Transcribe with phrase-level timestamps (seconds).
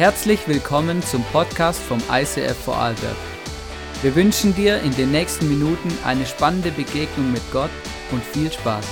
[0.00, 3.16] Herzlich willkommen zum Podcast vom ICF Vorarlberg.
[4.00, 7.68] Wir wünschen dir in den nächsten Minuten eine spannende Begegnung mit Gott
[8.10, 8.88] und viel Spaß.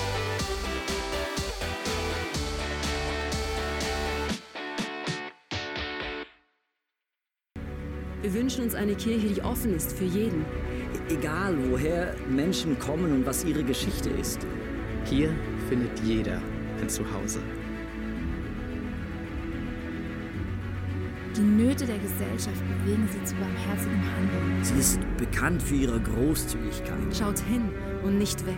[8.21, 10.45] Wir wünschen uns eine Kirche, die offen ist für jeden.
[11.09, 14.41] Egal woher Menschen kommen und was ihre Geschichte ist.
[15.07, 15.35] Hier
[15.71, 16.43] findet jeder
[16.83, 17.41] ein Zuhause.
[21.39, 24.65] Die Nöte der Gesellschaft bewegen sie zu barmherzigem Handeln.
[24.65, 27.17] Sie ist bekannt für ihre Großzügigkeit.
[27.17, 27.69] Schaut hin
[28.03, 28.57] und nicht weg.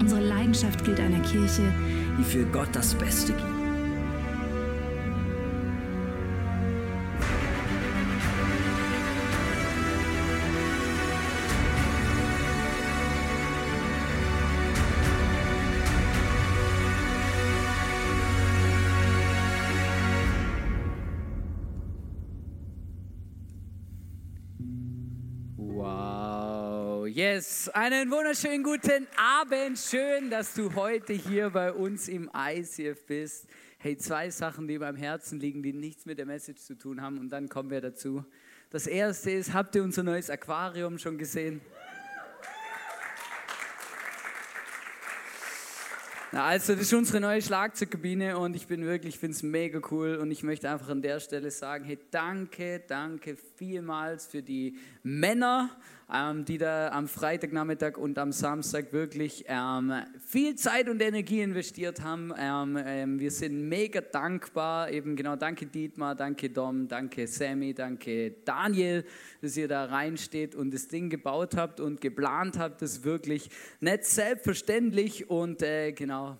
[0.00, 1.62] Unsere Leidenschaft gilt einer Kirche,
[2.18, 3.59] die für Gott das Beste gibt.
[27.68, 29.78] Einen wunderschönen guten Abend.
[29.78, 33.46] Schön, dass du heute hier bei uns im ICF bist.
[33.78, 37.18] Hey, zwei Sachen, die beim Herzen liegen, die nichts mit der Message zu tun haben
[37.18, 38.24] und dann kommen wir dazu.
[38.70, 41.60] Das erste ist, habt ihr unser neues Aquarium schon gesehen?
[46.32, 49.80] Na, also das ist unsere neue Schlagzeugkabine und ich bin wirklich, ich finde es mega
[49.90, 54.78] cool und ich möchte einfach an der Stelle sagen, hey, danke, danke vielmals für die
[55.02, 55.68] Männer,
[56.10, 59.92] ähm, die da am Freitagnachmittag und am Samstag wirklich ähm,
[60.26, 62.32] viel Zeit und Energie investiert haben.
[62.38, 68.30] Ähm, ähm, wir sind mega dankbar, eben genau, danke Dietmar, danke Dom, danke Sammy, danke
[68.46, 69.04] Daniel,
[69.42, 73.50] dass ihr da reinsteht und das Ding gebaut habt und geplant habt, das ist wirklich
[73.80, 76.38] nicht selbstverständlich und äh, genau,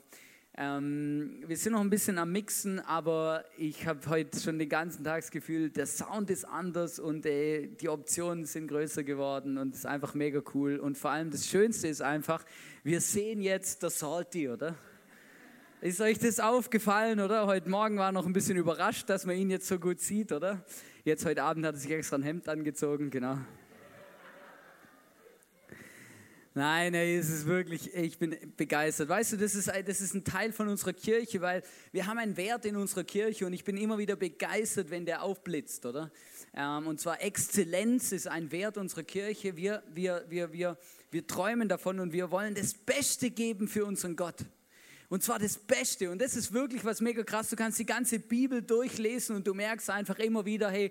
[0.56, 5.05] ähm, wir sind noch ein bisschen am Mixen, aber ich habe heute schon den ganzen
[5.05, 9.74] Tag das Gefühl, der Sound ist anders und äh, die Optionen sind größer geworden und
[9.74, 10.78] es ist einfach mega cool.
[10.78, 12.44] Und vor allem das Schönste ist einfach,
[12.83, 14.74] wir sehen jetzt das Salty, oder?
[15.80, 17.46] Ist euch das aufgefallen, oder?
[17.46, 20.64] Heute Morgen war noch ein bisschen überrascht, dass man ihn jetzt so gut sieht, oder?
[21.05, 23.39] Jetzt heute Abend hat er sich extra ein Hemd angezogen, genau.
[26.52, 29.08] Nein, ey, es ist wirklich, ich bin begeistert.
[29.08, 31.62] Weißt du, das ist, das ist ein Teil von unserer Kirche, weil
[31.92, 35.22] wir haben einen Wert in unserer Kirche und ich bin immer wieder begeistert, wenn der
[35.22, 36.10] aufblitzt, oder?
[36.52, 39.56] Ähm, und zwar Exzellenz ist ein Wert unserer Kirche.
[39.56, 40.77] Wir, wir, wir, wir,
[41.12, 44.44] wir träumen davon und wir wollen das Beste geben für unseren Gott.
[45.08, 46.10] Und zwar das Beste.
[46.10, 47.48] Und das ist wirklich was mega krass.
[47.48, 50.90] Du kannst die ganze Bibel durchlesen und du merkst einfach immer wieder, hey,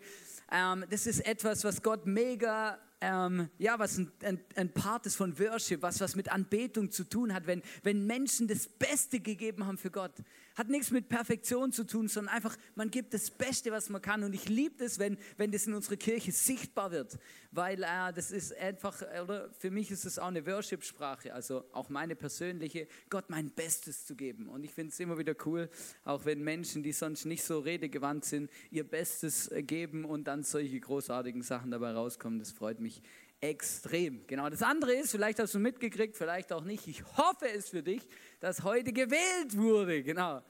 [0.52, 5.16] ähm, das ist etwas, was Gott mega ähm, ja, was ein, ein, ein, Part ist
[5.16, 9.66] von Worship, was was mit Anbetung zu tun hat, wenn, wenn Menschen das Beste gegeben
[9.66, 10.14] haben für Gott.
[10.60, 14.26] Hat nichts mit Perfektion zu tun, sondern einfach, man gibt das Beste, was man kann.
[14.26, 17.18] Und ich liebe es, wenn, wenn das in unserer Kirche sichtbar wird,
[17.52, 21.88] weil äh, das ist einfach, oder für mich ist es auch eine Worship-Sprache, also auch
[21.88, 24.50] meine persönliche, Gott mein Bestes zu geben.
[24.50, 25.70] Und ich finde es immer wieder cool,
[26.04, 30.44] auch wenn Menschen, die sonst nicht so redegewandt sind, ihr Bestes äh, geben und dann
[30.44, 32.38] solche großartigen Sachen dabei rauskommen.
[32.38, 33.02] Das freut mich
[33.42, 34.26] extrem.
[34.28, 37.82] Genau, das andere ist, vielleicht hast du mitgekriegt, vielleicht auch nicht, ich hoffe es für
[37.82, 38.02] dich,
[38.40, 40.04] dass heute gewählt wurde.
[40.04, 40.42] Genau.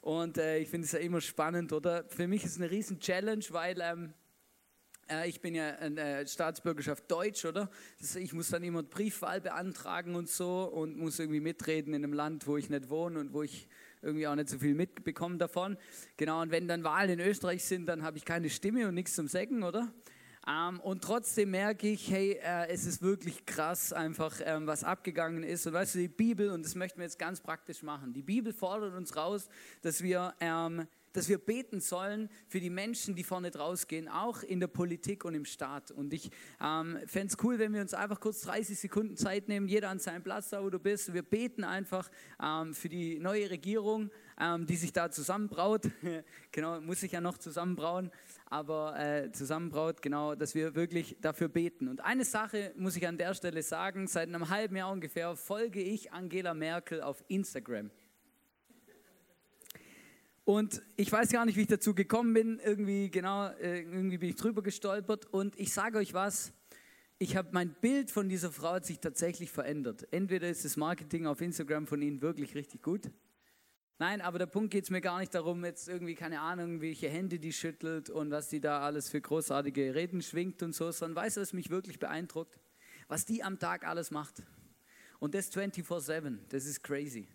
[0.00, 2.04] Und äh, ich finde es ja immer spannend, oder?
[2.08, 4.14] Für mich ist es eine riesen Challenge, weil ähm,
[5.10, 7.70] äh, ich bin ja in äh, Staatsbürgerschaft Deutsch, oder?
[7.98, 12.14] Das, ich muss dann immer Briefwahl beantragen und so und muss irgendwie mitreden in einem
[12.14, 13.68] Land, wo ich nicht wohne und wo ich
[14.02, 15.76] irgendwie auch nicht so viel mitbekomme davon.
[16.16, 19.14] Genau, und wenn dann Wahlen in Österreich sind, dann habe ich keine Stimme und nichts
[19.14, 19.92] zum Sägen, oder?
[20.50, 25.42] Ähm, und trotzdem merke ich, hey, äh, es ist wirklich krass einfach, ähm, was abgegangen
[25.42, 25.66] ist.
[25.66, 28.52] Und weißt du, die Bibel, und das möchten wir jetzt ganz praktisch machen, die Bibel
[28.52, 29.48] fordert uns raus,
[29.82, 30.34] dass wir...
[30.40, 34.68] Ähm, dass wir beten sollen für die Menschen, die vorne draus gehen, auch in der
[34.68, 35.90] Politik und im Staat.
[35.90, 36.30] Und ich
[36.60, 39.98] ähm, fände es cool, wenn wir uns einfach kurz 30 Sekunden Zeit nehmen, jeder an
[39.98, 41.12] seinem Platz, da wo du bist.
[41.12, 42.08] Wir beten einfach
[42.40, 45.90] ähm, für die neue Regierung, ähm, die sich da zusammenbraut.
[46.52, 48.12] genau, muss sich ja noch zusammenbrauen
[48.50, 51.86] aber äh, zusammenbraut, genau, dass wir wirklich dafür beten.
[51.86, 55.80] Und eine Sache muss ich an der Stelle sagen, seit einem halben Jahr ungefähr folge
[55.80, 57.90] ich Angela Merkel auf Instagram.
[60.44, 64.30] Und ich weiß gar nicht, wie ich dazu gekommen bin, irgendwie genau, äh, irgendwie bin
[64.30, 66.52] ich drüber gestolpert und ich sage euch was,
[67.18, 70.08] ich habe mein Bild von dieser Frau hat sich tatsächlich verändert.
[70.10, 73.10] Entweder ist das Marketing auf Instagram von ihnen wirklich richtig gut
[74.00, 77.10] Nein, aber der Punkt geht es mir gar nicht darum, jetzt irgendwie, keine Ahnung, welche
[77.10, 81.22] Hände die schüttelt und was die da alles für großartige Reden schwingt und so, sondern
[81.22, 82.58] weißt du, was mich wirklich beeindruckt?
[83.08, 84.42] Was die am Tag alles macht.
[85.18, 87.28] Und das 24-7, das ist crazy.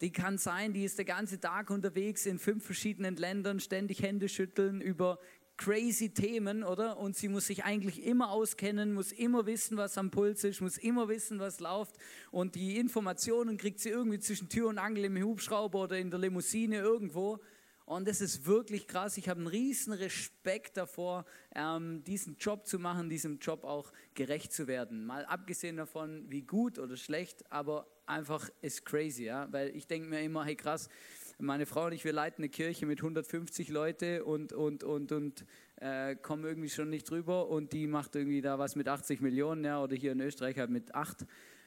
[0.00, 4.30] die kann sein, die ist der ganze Tag unterwegs in fünf verschiedenen Ländern, ständig Hände
[4.30, 5.18] schütteln über
[5.58, 6.96] crazy Themen, oder?
[6.96, 10.78] Und sie muss sich eigentlich immer auskennen, muss immer wissen, was am Puls ist, muss
[10.78, 11.96] immer wissen, was läuft.
[12.30, 16.20] Und die Informationen kriegt sie irgendwie zwischen Tür und Angel im Hubschrauber oder in der
[16.20, 17.40] Limousine irgendwo.
[17.88, 19.16] Und das ist wirklich krass.
[19.16, 21.24] Ich habe einen riesen Respekt davor,
[21.54, 25.06] ähm, diesen Job zu machen, diesem Job auch gerecht zu werden.
[25.06, 29.50] Mal abgesehen davon, wie gut oder schlecht, aber einfach ist crazy, ja.
[29.52, 30.90] Weil ich denke mir immer, hey krass,
[31.38, 35.44] meine Frau und ich, wir leiten eine Kirche mit 150 Leute und, und, und, und
[35.76, 39.64] äh, kommen irgendwie schon nicht drüber und die macht irgendwie da was mit 80 Millionen,
[39.64, 41.26] ja, oder hier in Österreich halt mit 8.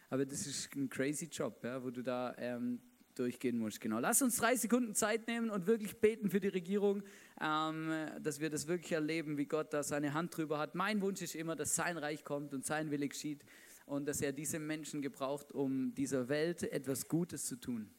[0.10, 2.82] Aber das ist ein crazy Job, ja, wo du da ähm,
[3.16, 3.80] durchgehen muss.
[3.80, 4.00] Genau.
[4.00, 7.04] Lass uns drei Sekunden Zeit nehmen und wirklich beten für die Regierung,
[7.40, 10.76] ähm, dass wir das wirklich erleben, wie Gott da seine Hand drüber hat.
[10.76, 13.46] Mein Wunsch ist immer, dass sein Reich kommt und sein Wille geschieht
[13.86, 17.90] und dass er diese Menschen gebraucht, um dieser Welt etwas Gutes zu tun.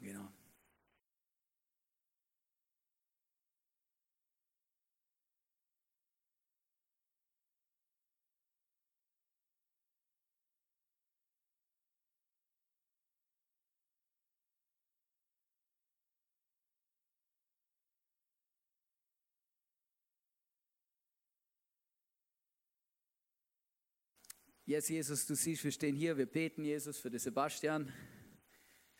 [0.00, 0.28] Genau.
[24.68, 27.90] Yes, Jesus, du siehst, wir stehen hier, wir beten, Jesus, für den Sebastian,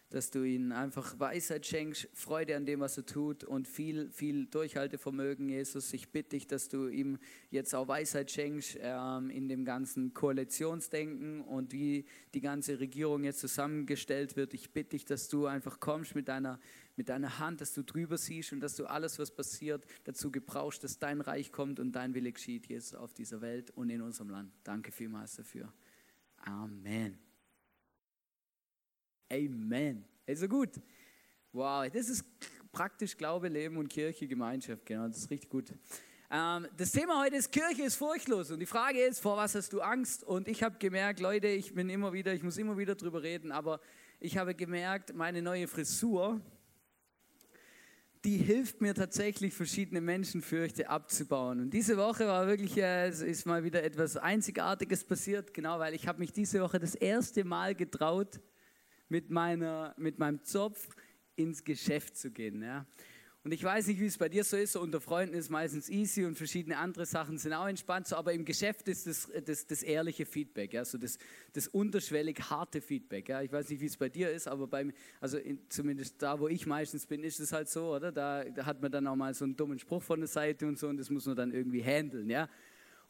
[0.08, 4.46] dass du ihm einfach Weisheit schenkst, Freude an dem, was er tut und viel, viel
[4.46, 5.92] Durchhaltevermögen, Jesus.
[5.92, 7.18] Ich bitte dich, dass du ihm
[7.50, 13.40] jetzt auch Weisheit schenkst ähm, in dem ganzen Koalitionsdenken und wie die ganze Regierung jetzt
[13.40, 14.54] zusammengestellt wird.
[14.54, 16.58] Ich bitte dich, dass du einfach kommst mit deiner
[16.98, 20.82] mit deiner Hand, dass du drüber siehst und dass du alles, was passiert, dazu gebrauchst,
[20.84, 24.30] dass dein Reich kommt und dein Wille geschieht, Jesus, auf dieser Welt und in unserem
[24.30, 24.52] Land.
[24.64, 25.72] Danke vielmals dafür.
[26.38, 27.18] Amen.
[29.30, 30.04] Amen.
[30.26, 30.70] Also gut.
[31.52, 32.24] Wow, das ist
[32.72, 34.84] praktisch Glaube, Leben und Kirche, Gemeinschaft.
[34.84, 35.72] Genau, das ist richtig gut.
[36.30, 39.72] Ähm, das Thema heute ist Kirche ist furchtlos und die Frage ist, vor was hast
[39.72, 40.24] du Angst?
[40.24, 43.50] Und ich habe gemerkt, Leute, ich bin immer wieder, ich muss immer wieder drüber reden,
[43.50, 43.80] aber
[44.20, 46.40] ich habe gemerkt, meine neue Frisur,
[48.24, 51.60] die hilft mir tatsächlich, verschiedene Menschenfürchte abzubauen.
[51.60, 55.94] Und diese Woche war wirklich, äh, es ist mal wieder etwas Einzigartiges passiert, genau, weil
[55.94, 58.40] ich habe mich diese Woche das erste Mal getraut,
[59.08, 60.88] mit, meiner, mit meinem Zopf
[61.36, 62.62] ins Geschäft zu gehen.
[62.62, 62.86] Ja.
[63.44, 64.72] Und ich weiß nicht, wie es bei dir so ist.
[64.72, 68.08] So unter Freunden ist meistens easy und verschiedene andere Sachen sind auch entspannt.
[68.08, 71.18] So, aber im Geschäft ist das, das, das ehrliche Feedback, ja, so das,
[71.52, 73.28] das unterschwellig harte Feedback.
[73.28, 73.40] Ja.
[73.42, 76.48] Ich weiß nicht, wie es bei dir ist, aber bei, also in, zumindest da, wo
[76.48, 78.10] ich meistens bin, ist es halt so, oder?
[78.10, 80.78] Da, da hat man dann auch mal so einen dummen Spruch von der Seite und
[80.78, 82.28] so und das muss man dann irgendwie handeln.
[82.28, 82.48] Ja.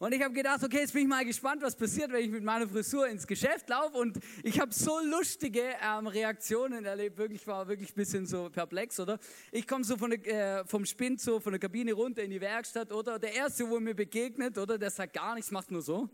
[0.01, 2.41] Und ich habe gedacht, okay, jetzt bin ich mal gespannt, was passiert, wenn ich mit
[2.41, 3.97] meiner Frisur ins Geschäft laufe.
[3.97, 7.17] Und ich habe so lustige ähm, Reaktionen erlebt.
[7.17, 9.19] Wirklich war wirklich ein bisschen so perplex, oder?
[9.51, 12.39] Ich komme so von der, äh, vom Spind so von der Kabine runter in die
[12.39, 13.19] Werkstatt, oder?
[13.19, 14.77] Der erste, wo mir begegnet, oder?
[14.77, 16.09] Der sagt gar nichts, macht nur so.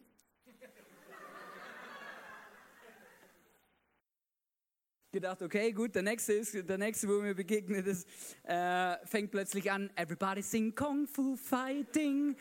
[5.15, 8.05] Gedacht, okay, gut, der nächste ist, der nächste, wo mir begegnet ist,
[8.43, 12.35] äh, fängt plötzlich an, everybody sing Kung Fu Fighting,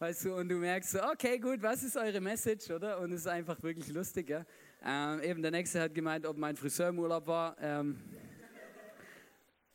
[0.00, 2.98] weißt du, und du merkst so, okay, gut, was ist eure Message, oder?
[2.98, 4.44] Und es ist einfach wirklich lustig, ja.
[4.84, 7.56] Ähm, eben der nächste hat gemeint, ob mein Friseur im Urlaub war.
[7.60, 8.02] Ähm,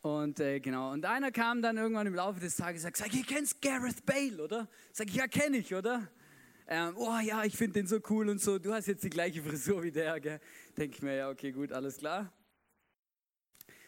[0.02, 3.14] und äh, genau, und einer kam dann irgendwann im Laufe des Tages und sagt, sag,
[3.14, 4.68] ihr kennt Gareth Bale, oder?
[4.92, 6.06] Sag ich, ja, kenne ich, oder?
[6.66, 9.42] Ähm, oh ja, ich finde den so cool und so, du hast jetzt die gleiche
[9.42, 10.40] Frisur wie der, gell?
[10.76, 12.32] Denke ich mir, ja, okay, gut, alles klar.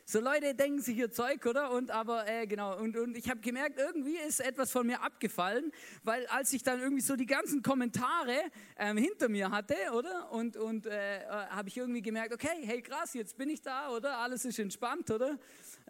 [0.08, 1.72] So Leute denken sich ihr Zeug, oder?
[1.72, 5.72] Und aber äh, genau, und, und ich habe gemerkt, irgendwie ist etwas von mir abgefallen,
[6.04, 8.36] weil als ich dann irgendwie so die ganzen Kommentare
[8.78, 10.30] ähm, hinter mir hatte, oder?
[10.30, 13.90] Und, und äh, äh habe ich irgendwie gemerkt, okay, hey krass, jetzt bin ich da,
[13.90, 14.18] oder?
[14.18, 15.40] Alles ist entspannt, oder?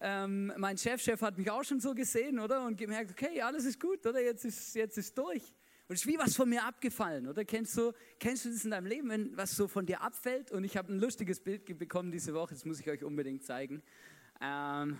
[0.00, 2.64] Ähm, mein Chefchef -Chef hat mich auch schon so gesehen, oder?
[2.64, 4.22] Und gemerkt, okay, alles ist gut, oder?
[4.22, 5.42] Jetzt ist, jetzt ist durch.
[5.88, 7.44] Und es ist wie was von mir abgefallen, oder?
[7.44, 10.50] Kennst du, kennst du das in deinem Leben, wenn was so von dir abfällt?
[10.50, 13.82] Und ich habe ein lustiges Bild bekommen diese Woche, das muss ich euch unbedingt zeigen.
[14.40, 14.98] Ähm,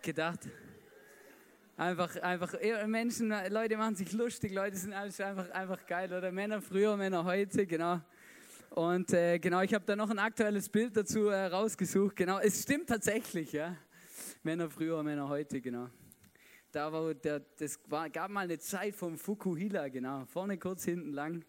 [0.00, 0.48] gedacht,
[1.76, 2.54] einfach, einfach,
[2.86, 6.30] Menschen, Leute machen sich lustig, Leute sind einfach, einfach geil, oder?
[6.30, 8.00] Männer früher, Männer heute, genau.
[8.70, 12.38] Und äh, genau, ich habe da noch ein aktuelles Bild dazu äh, rausgesucht, genau.
[12.38, 13.76] Es stimmt tatsächlich, ja.
[14.44, 15.88] Männer früher, Männer heute, genau
[16.72, 21.12] da war der, das war, gab mal eine Zeit vom Fukuhila, genau, vorne kurz, hinten
[21.12, 21.44] lang.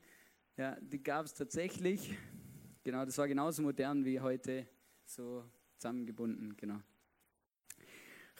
[0.57, 2.15] Ja, die gab es tatsächlich.
[2.83, 4.67] Genau, das war genauso modern wie heute,
[5.05, 5.45] so
[5.77, 6.79] zusammengebunden, genau.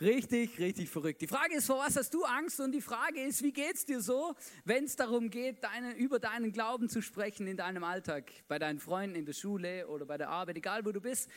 [0.02, 1.22] Richtig, richtig verrückt.
[1.22, 2.60] Die Frage ist, vor was hast du Angst?
[2.60, 4.36] Und die Frage ist, wie geht es dir so,
[4.66, 8.80] wenn es darum geht, deine, über deinen Glauben zu sprechen in deinem Alltag, bei deinen
[8.80, 11.30] Freunden in der Schule oder bei der Arbeit, egal wo du bist.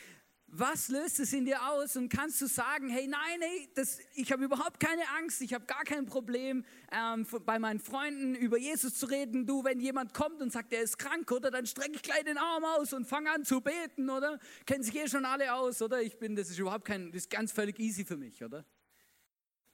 [0.49, 4.31] Was löst es in dir aus und kannst du sagen, hey, nein, hey, das, ich
[4.31, 8.95] habe überhaupt keine Angst, ich habe gar kein Problem, ähm, bei meinen Freunden über Jesus
[8.95, 9.45] zu reden.
[9.45, 12.37] Du, wenn jemand kommt und sagt, er ist krank, oder dann strecke ich gleich den
[12.37, 14.39] Arm aus und fange an zu beten, oder?
[14.65, 16.01] Kennen sich eh schon alle aus, oder?
[16.01, 18.65] Ich bin, das ist überhaupt kein, das ist ganz völlig easy für mich, oder?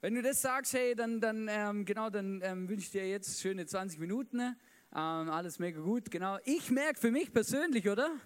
[0.01, 3.39] Wenn du das sagst, hey, dann, dann ähm, genau, dann ähm, wünsche ich dir jetzt
[3.39, 4.57] schöne 20 Minuten, ne?
[4.91, 6.39] ähm, alles mega gut, genau.
[6.45, 8.19] Ich merke für mich persönlich, oder?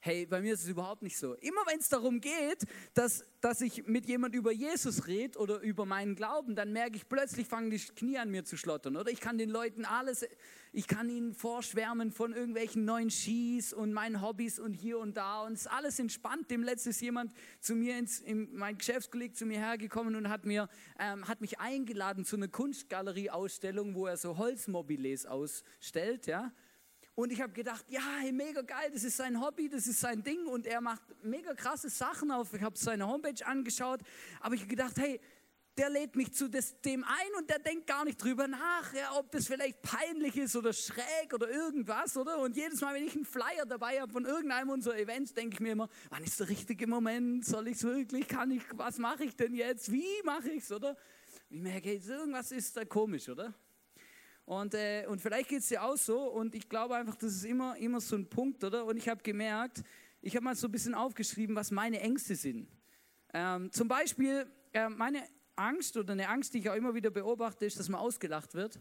[0.00, 1.34] Hey, bei mir ist es überhaupt nicht so.
[1.34, 2.64] Immer wenn es darum geht,
[2.94, 7.08] dass, dass ich mit jemand über Jesus rede oder über meinen Glauben, dann merke ich
[7.08, 8.96] plötzlich, fangen die Knie an mir zu schlottern.
[8.96, 10.24] Oder ich kann den Leuten alles,
[10.72, 15.42] ich kann ihnen vorschwärmen von irgendwelchen neuen Skis und meinen Hobbys und hier und da.
[15.42, 16.48] Und es ist alles entspannt.
[16.48, 20.68] Dem letztes jemand zu mir, ins, in, mein Geschäftskolleg zu mir hergekommen und hat, mir,
[21.00, 26.28] ähm, hat mich eingeladen zu einer Kunstgalerie-Ausstellung, wo er so Holzmobiles ausstellt.
[26.28, 26.52] Ja?
[27.18, 30.22] Und ich habe gedacht, ja, hey, mega geil, das ist sein Hobby, das ist sein
[30.22, 32.54] Ding und er macht mega krasse Sachen auf.
[32.54, 34.02] Ich habe seine Homepage angeschaut,
[34.38, 35.20] aber ich habe gedacht, hey,
[35.76, 39.32] der lädt mich zu dem ein und der denkt gar nicht drüber nach, ja, ob
[39.32, 42.38] das vielleicht peinlich ist oder schräg oder irgendwas, oder?
[42.38, 45.60] Und jedes Mal, wenn ich einen Flyer dabei habe von irgendeinem unserer Events, denke ich
[45.60, 47.44] mir immer, wann ist der richtige Moment?
[47.44, 48.28] Soll ich es wirklich?
[48.28, 48.62] Kann ich?
[48.74, 49.90] Was mache ich denn jetzt?
[49.90, 50.90] Wie mache ich es, oder?
[51.50, 53.52] Und ich merke, irgendwas ist da komisch, oder?
[54.48, 56.22] Und, äh, und vielleicht geht es dir auch so.
[56.22, 58.86] Und ich glaube einfach, das ist immer, immer so ein Punkt, oder?
[58.86, 59.82] Und ich habe gemerkt,
[60.22, 62.66] ich habe mal so ein bisschen aufgeschrieben, was meine Ängste sind.
[63.34, 65.22] Ähm, zum Beispiel, äh, meine
[65.54, 68.80] Angst oder eine Angst, die ich auch immer wieder beobachte, ist, dass man ausgelacht wird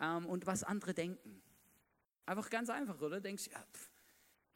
[0.00, 1.42] ähm, und was andere denken.
[2.26, 3.20] Einfach ganz einfach, oder?
[3.20, 3.88] Denkst ja, pff,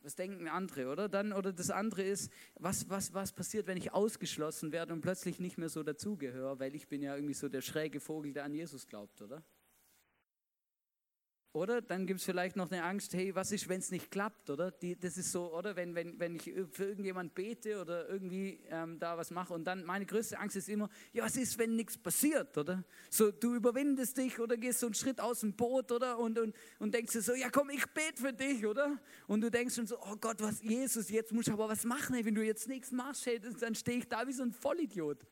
[0.00, 1.08] was denken andere, oder?
[1.08, 5.38] Dann, oder das andere ist, was, was, was passiert, wenn ich ausgeschlossen werde und plötzlich
[5.38, 8.54] nicht mehr so dazugehöre, weil ich bin ja irgendwie so der schräge Vogel, der an
[8.54, 9.44] Jesus glaubt, oder?
[11.54, 14.48] Oder dann gibt es vielleicht noch eine Angst, hey, was ist, wenn es nicht klappt,
[14.48, 14.70] oder?
[14.70, 15.76] Die, das ist so, oder?
[15.76, 19.84] Wenn, wenn, wenn ich für irgendjemand bete oder irgendwie ähm, da was mache und dann
[19.84, 22.82] meine größte Angst ist immer, ja, was ist, wenn nichts passiert, oder?
[23.10, 26.18] So, du überwindest dich oder gehst so einen Schritt aus dem Boot, oder?
[26.18, 28.98] Und, und, und denkst dir so, ja, komm, ich bete für dich, oder?
[29.26, 32.14] Und du denkst schon so, oh Gott, was, Jesus, jetzt muss ich aber was machen,
[32.14, 35.26] hey, wenn du jetzt nichts machst, hey, dann stehe ich da wie so ein Vollidiot.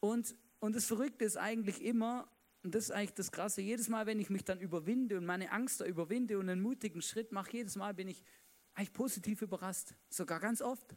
[0.00, 2.26] Und, und das Verrückte ist eigentlich immer,
[2.66, 3.60] und das ist eigentlich das Krasse.
[3.60, 7.00] Jedes Mal, wenn ich mich dann überwinde und meine Angst da überwinde und einen mutigen
[7.00, 8.24] Schritt mache, jedes Mal bin ich
[8.74, 9.94] eigentlich positiv überrascht.
[10.08, 10.96] Sogar ganz oft.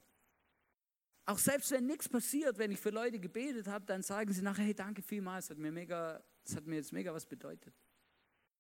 [1.28, 4.64] Auch selbst wenn nichts passiert, wenn ich für Leute gebetet habe, dann sagen sie nachher,
[4.64, 7.76] hey, danke vielmals, das hat mir, mega, das hat mir jetzt mega was bedeutet.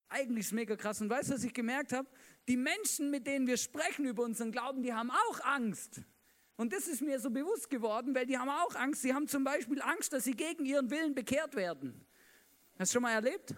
[0.09, 1.01] Eigentlich ist es mega krass.
[1.01, 2.07] Und weißt du, was ich gemerkt habe?
[2.47, 6.03] Die Menschen, mit denen wir sprechen über unseren Glauben, die haben auch Angst.
[6.57, 9.01] Und das ist mir so bewusst geworden, weil die haben auch Angst.
[9.01, 12.05] Sie haben zum Beispiel Angst, dass sie gegen ihren Willen bekehrt werden.
[12.79, 13.53] Hast du schon mal erlebt?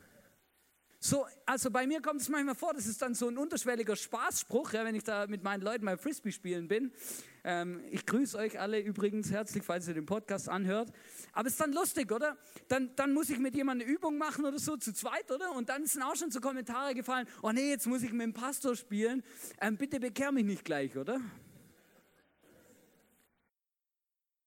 [1.00, 4.74] So, also bei mir kommt es manchmal vor, das ist dann so ein unterschwelliger Spaßspruch,
[4.74, 6.92] ja, wenn ich da mit meinen Leuten mal Frisbee spielen bin.
[7.44, 10.92] Ähm, ich grüße euch alle übrigens herzlich, falls ihr den Podcast anhört.
[11.34, 12.36] Aber es ist dann lustig, oder?
[12.68, 15.51] Dann, dann muss ich mit jemandem eine Übung machen oder so, zu zweit, oder?
[15.51, 18.34] Und dann sind auch schon so Kommentare gefallen, oh nee, jetzt muss ich mit dem
[18.34, 19.24] Pastor spielen.
[19.60, 21.22] Ähm, bitte bekehr mich nicht gleich, oder?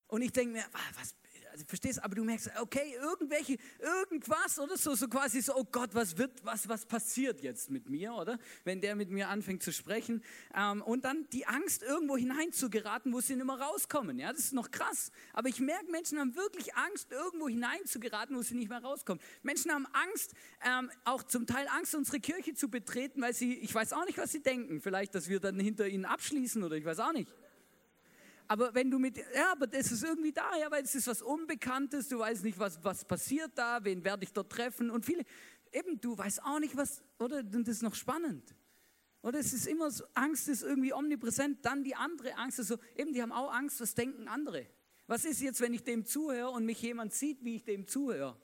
[0.08, 0.64] Und ich denke mir,
[0.98, 1.14] was
[1.54, 5.94] also verstehst, aber du merkst, okay, irgendwelche, irgendwas oder so, so quasi so, oh Gott,
[5.94, 8.40] was wird, was, was passiert jetzt mit mir, oder?
[8.64, 10.24] Wenn der mit mir anfängt zu sprechen.
[10.52, 14.18] Ähm, und dann die Angst, irgendwo hineinzugeraten, wo sie nicht mehr rauskommen.
[14.18, 15.12] Ja, das ist noch krass.
[15.32, 19.22] Aber ich merke, Menschen haben wirklich Angst, irgendwo hineinzugeraten, wo sie nicht mehr rauskommen.
[19.44, 20.34] Menschen haben Angst,
[20.66, 24.18] ähm, auch zum Teil Angst, unsere Kirche zu betreten, weil sie, ich weiß auch nicht,
[24.18, 24.80] was sie denken.
[24.80, 27.30] Vielleicht, dass wir dann hinter ihnen abschließen oder ich weiß auch nicht.
[28.54, 31.22] Aber wenn du mit, ja, aber das ist irgendwie da, ja, weil es ist was
[31.22, 35.24] Unbekanntes, du weißt nicht, was, was passiert da, wen werde ich dort treffen und viele,
[35.72, 38.54] eben, du weißt auch nicht, was, oder, und das ist noch spannend.
[39.22, 42.78] Oder es ist immer so, Angst ist irgendwie omnipräsent, dann die andere Angst ist so,
[42.94, 44.68] eben, die haben auch Angst, was denken andere.
[45.08, 48.40] Was ist jetzt, wenn ich dem zuhöre und mich jemand sieht, wie ich dem zuhöre?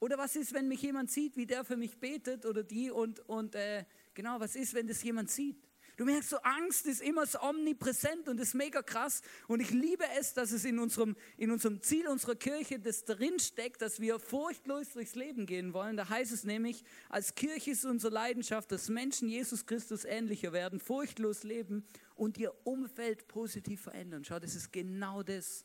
[0.00, 3.20] Oder was ist, wenn mich jemand sieht, wie der für mich betet oder die und,
[3.28, 5.68] und äh, genau, was ist, wenn das jemand sieht?
[5.96, 9.22] Du merkst so, Angst ist immer so omnipräsent und ist mega krass.
[9.46, 13.38] Und ich liebe es, dass es in unserem, in unserem Ziel unserer Kirche das drin
[13.38, 15.96] steckt, dass wir furchtlos durchs Leben gehen wollen.
[15.96, 20.80] Da heißt es nämlich, als Kirche ist unsere Leidenschaft, dass Menschen Jesus Christus ähnlicher werden,
[20.80, 21.86] furchtlos leben
[22.16, 24.24] und ihr Umfeld positiv verändern.
[24.24, 25.64] Schau, das ist genau das,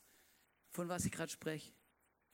[0.70, 1.72] von was ich gerade spreche.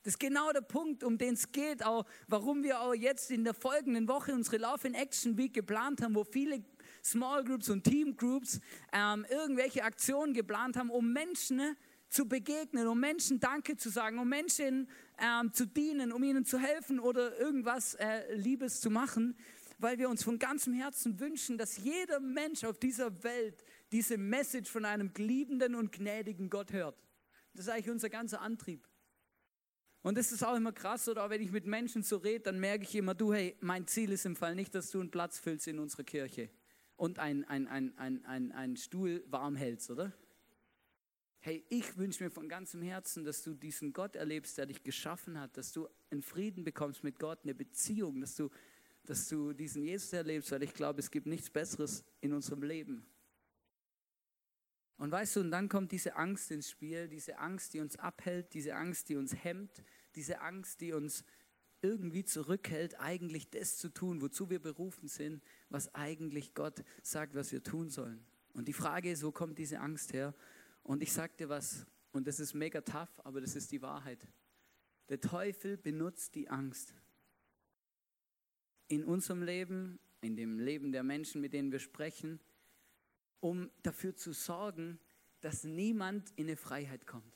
[0.06, 3.42] Das ist genau der Punkt, um den es geht, auch warum wir auch jetzt in
[3.42, 6.62] der folgenden Woche unsere Love in Action Week geplant haben, wo viele
[7.06, 8.60] Small Groups und Team Groups
[8.92, 11.76] ähm, irgendwelche Aktionen geplant haben, um Menschen
[12.08, 16.58] zu begegnen, um Menschen Danke zu sagen, um Menschen ähm, zu dienen, um ihnen zu
[16.58, 19.36] helfen oder irgendwas äh, Liebes zu machen,
[19.78, 24.68] weil wir uns von ganzem Herzen wünschen, dass jeder Mensch auf dieser Welt diese Message
[24.68, 27.00] von einem liebenden und gnädigen Gott hört.
[27.54, 28.88] Das ist eigentlich unser ganzer Antrieb.
[30.02, 32.58] Und das ist auch immer krass, oder auch wenn ich mit Menschen so rede, dann
[32.58, 35.38] merke ich immer, du, hey, mein Ziel ist im Fall nicht, dass du einen Platz
[35.38, 36.50] füllst in unserer Kirche
[36.96, 40.12] und einen ein, ein, ein, ein, ein Stuhl warm hältst, oder?
[41.40, 45.38] Hey, ich wünsche mir von ganzem Herzen, dass du diesen Gott erlebst, der dich geschaffen
[45.38, 48.50] hat, dass du einen Frieden bekommst mit Gott, eine Beziehung, dass du,
[49.04, 53.06] dass du diesen Jesus erlebst, weil ich glaube, es gibt nichts Besseres in unserem Leben.
[54.96, 58.54] Und weißt du, und dann kommt diese Angst ins Spiel, diese Angst, die uns abhält,
[58.54, 59.84] diese Angst, die uns hemmt,
[60.14, 61.22] diese Angst, die uns
[61.82, 67.52] irgendwie zurückhält, eigentlich das zu tun, wozu wir berufen sind, was eigentlich Gott sagt, was
[67.52, 68.24] wir tun sollen.
[68.54, 70.34] Und die Frage ist, wo kommt diese Angst her?
[70.82, 74.26] Und ich dir was, und das ist mega tough, aber das ist die Wahrheit.
[75.08, 76.94] Der Teufel benutzt die Angst.
[78.88, 82.40] In unserem Leben, in dem Leben der Menschen, mit denen wir sprechen,
[83.40, 84.98] um dafür zu sorgen,
[85.40, 87.35] dass niemand in eine Freiheit kommt.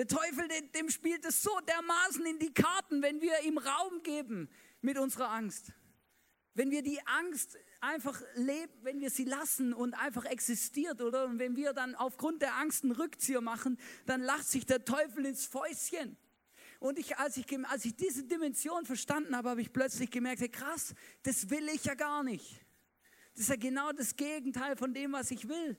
[0.00, 4.48] Der Teufel, dem spielt es so dermaßen in die Karten, wenn wir ihm Raum geben
[4.80, 5.74] mit unserer Angst.
[6.54, 11.26] Wenn wir die Angst einfach leben, wenn wir sie lassen und einfach existiert, oder?
[11.26, 13.76] Und wenn wir dann aufgrund der Angst einen Rückzieher machen,
[14.06, 16.16] dann lacht sich der Teufel ins Fäustchen.
[16.78, 20.48] Und ich, als, ich, als ich diese Dimension verstanden habe, habe ich plötzlich gemerkt, hey,
[20.48, 22.64] krass, das will ich ja gar nicht.
[23.34, 25.76] Das ist ja genau das Gegenteil von dem, was ich will.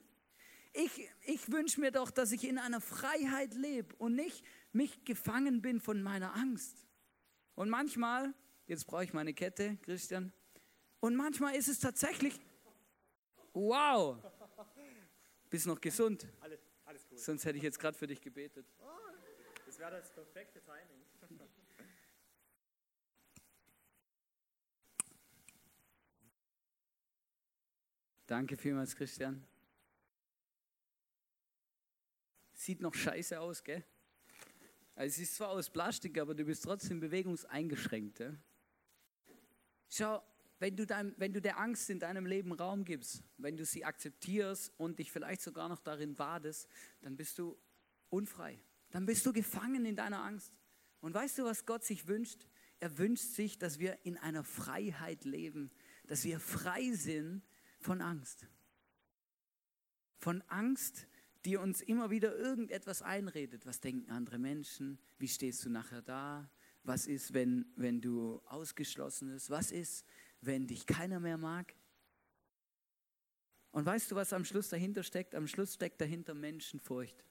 [0.73, 5.61] Ich, ich wünsche mir doch, dass ich in einer Freiheit lebe und nicht mich gefangen
[5.61, 6.87] bin von meiner Angst.
[7.55, 8.33] Und manchmal,
[8.67, 10.31] jetzt brauche ich meine Kette, Christian,
[11.01, 12.39] und manchmal ist es tatsächlich,
[13.53, 14.17] wow,
[15.49, 16.27] bist noch gesund.
[16.39, 17.19] Alles, alles gut.
[17.19, 18.65] Sonst hätte ich jetzt gerade für dich gebetet.
[19.65, 21.01] Das wäre das perfekte Timing.
[28.27, 29.45] Danke vielmals, Christian.
[32.61, 33.83] Sieht noch scheiße aus, gell?
[34.93, 38.19] Also es ist zwar aus Plastik, aber du bist trotzdem bewegungseingeschränkt.
[38.19, 38.35] Ja?
[39.89, 40.23] Schau,
[40.59, 43.83] wenn du, dein, wenn du der Angst in deinem Leben Raum gibst, wenn du sie
[43.83, 46.67] akzeptierst und dich vielleicht sogar noch darin badest,
[47.01, 47.57] dann bist du
[48.09, 48.61] unfrei.
[48.91, 50.53] Dann bist du gefangen in deiner Angst.
[50.99, 52.45] Und weißt du, was Gott sich wünscht?
[52.79, 55.71] Er wünscht sich, dass wir in einer Freiheit leben,
[56.05, 57.41] dass wir frei sind
[57.79, 58.45] von Angst.
[60.19, 61.07] Von Angst,
[61.45, 63.65] die uns immer wieder irgendetwas einredet.
[63.65, 64.99] Was denken andere Menschen?
[65.17, 66.49] Wie stehst du nachher da?
[66.83, 69.49] Was ist, wenn, wenn du ausgeschlossen bist?
[69.49, 70.05] Was ist,
[70.41, 71.75] wenn dich keiner mehr mag?
[73.71, 75.33] Und weißt du, was am Schluss dahinter steckt?
[75.33, 77.25] Am Schluss steckt dahinter Menschenfurcht.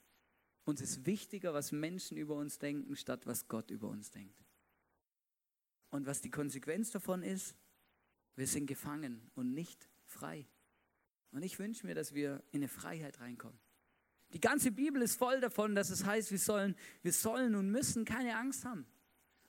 [0.65, 4.45] Uns ist wichtiger, was Menschen über uns denken, statt was Gott über uns denkt.
[5.91, 7.57] Und was die Konsequenz davon ist,
[8.37, 10.47] wir sind gefangen und nicht frei.
[11.33, 13.59] Und ich wünsche mir, dass wir in eine Freiheit reinkommen.
[14.33, 18.05] Die ganze Bibel ist voll davon, dass es heißt, wir sollen, wir sollen und müssen
[18.05, 18.87] keine Angst haben.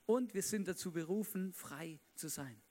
[0.06, 2.62] Und wir sind dazu berufen, frei zu sein.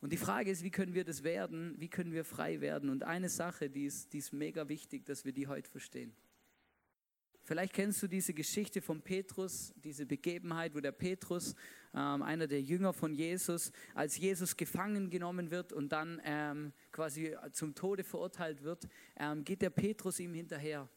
[0.00, 1.74] Und die Frage ist, wie können wir das werden?
[1.78, 2.90] Wie können wir frei werden?
[2.90, 6.14] Und eine Sache, die ist, die ist mega wichtig, dass wir die heute verstehen.
[7.42, 11.54] Vielleicht kennst du diese Geschichte von Petrus, diese Begebenheit, wo der Petrus,
[11.94, 17.36] ähm, einer der Jünger von Jesus, als Jesus gefangen genommen wird und dann ähm, quasi
[17.52, 20.88] zum Tode verurteilt wird, ähm, geht der Petrus ihm hinterher.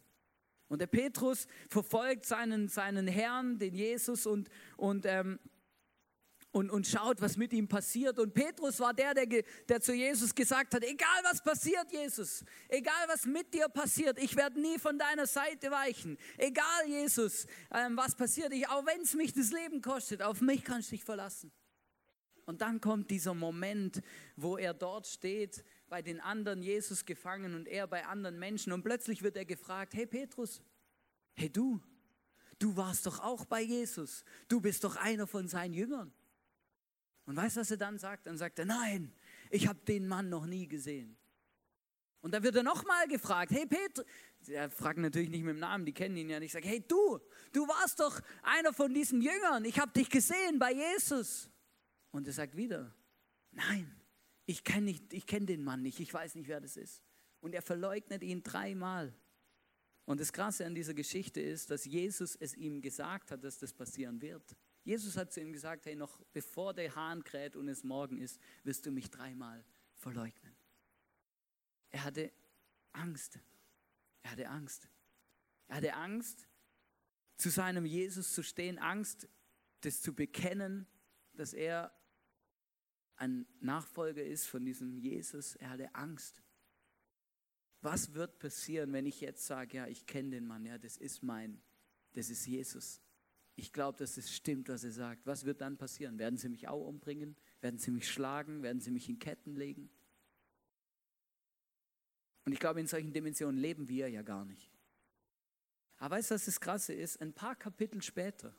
[0.70, 5.40] Und der Petrus verfolgt seinen, seinen Herrn, den Jesus, und, und ähm,
[6.52, 8.18] und, und schaut, was mit ihm passiert.
[8.18, 13.08] Und Petrus war der, der, der zu Jesus gesagt hat, egal was passiert, Jesus, egal
[13.08, 16.18] was mit dir passiert, ich werde nie von deiner Seite weichen.
[16.38, 20.64] Egal, Jesus, ähm, was passiert, ich, auch wenn es mich das Leben kostet, auf mich
[20.64, 21.52] kannst du dich verlassen.
[22.46, 24.02] Und dann kommt dieser Moment,
[24.36, 28.72] wo er dort steht, bei den anderen Jesus gefangen und er bei anderen Menschen.
[28.72, 30.62] Und plötzlich wird er gefragt, hey Petrus,
[31.34, 31.82] hey du,
[32.60, 34.24] du warst doch auch bei Jesus.
[34.48, 36.14] Du bist doch einer von seinen Jüngern.
[37.26, 38.28] Und weißt du, was er dann sagt?
[38.28, 39.14] Dann sagt er, nein,
[39.50, 41.18] ich habe den Mann noch nie gesehen.
[42.22, 44.04] Und dann wird er nochmal gefragt, hey Peter,
[44.48, 47.20] er fragt natürlich nicht mit dem Namen, die kennen ihn ja nicht, sagt, hey du,
[47.54, 51.50] du warst doch einer von diesen Jüngern, ich habe dich gesehen bei Jesus.
[52.12, 52.94] Und er sagt wieder,
[53.52, 53.99] nein,
[54.50, 54.96] ich kenne
[55.28, 57.04] kenn den Mann nicht, ich weiß nicht, wer das ist.
[57.40, 59.14] Und er verleugnet ihn dreimal.
[60.06, 63.74] Und das Krasse an dieser Geschichte ist, dass Jesus es ihm gesagt hat, dass das
[63.74, 64.56] passieren wird.
[64.84, 68.40] Jesus hat zu ihm gesagt, hey, noch bevor der Hahn kräht und es morgen ist,
[68.64, 70.56] wirst du mich dreimal verleugnen.
[71.92, 72.32] Er hatte
[72.92, 73.38] Angst.
[74.24, 74.90] Er hatte Angst.
[75.68, 76.48] Er hatte Angst,
[77.38, 79.30] zu seinem Jesus zu stehen, Angst,
[79.82, 80.88] das zu bekennen,
[81.34, 81.94] dass er
[83.20, 85.56] ein Nachfolger ist von diesem Jesus.
[85.58, 86.42] Er hatte Angst.
[87.82, 91.22] Was wird passieren, wenn ich jetzt sage, ja, ich kenne den Mann, ja, das ist
[91.22, 91.62] mein,
[92.14, 93.02] das ist Jesus.
[93.56, 95.26] Ich glaube, dass es stimmt, was er sagt.
[95.26, 96.18] Was wird dann passieren?
[96.18, 97.36] Werden sie mich auch umbringen?
[97.60, 98.64] Werden sie mich schlagen?
[98.64, 99.90] Werden sie mich in Ketten legen?
[102.46, 104.72] Und ich glaube, in solchen Dimensionen leben wir ja gar nicht.
[105.98, 107.22] Aber weißt du, was das Krasse ist?
[107.22, 108.56] Ein paar Kapitel später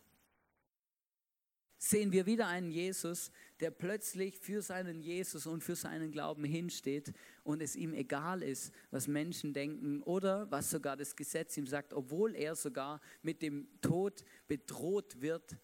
[1.83, 7.13] sehen wir wieder einen Jesus, der plötzlich für seinen Jesus und für seinen Glauben hinsteht
[7.43, 11.95] und es ihm egal ist, was Menschen denken oder was sogar das Gesetz ihm sagt,
[11.95, 15.57] obwohl er sogar mit dem Tod bedroht wird,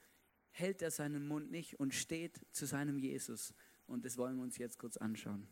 [0.50, 3.52] hält er seinen Mund nicht und steht zu seinem Jesus.
[3.86, 5.46] Und das wollen wir uns jetzt kurz anschauen.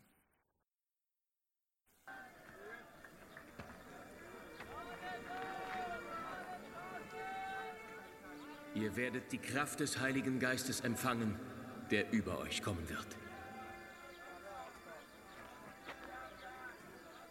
[8.75, 11.39] Ihr werdet die Kraft des Heiligen Geistes empfangen,
[11.91, 13.07] der über euch kommen wird.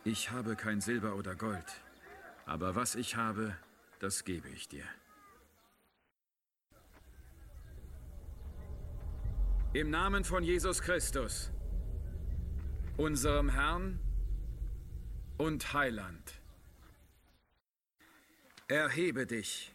[0.04, 1.82] Ich habe kein Silber oder Gold,
[2.46, 3.56] aber was ich habe,
[3.98, 4.84] das gebe ich dir.
[9.74, 11.50] Im Namen von Jesus Christus,
[12.96, 13.98] unserem Herrn
[15.36, 16.40] und Heiland,
[18.68, 19.73] erhebe dich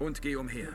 [0.00, 0.68] und geh umher.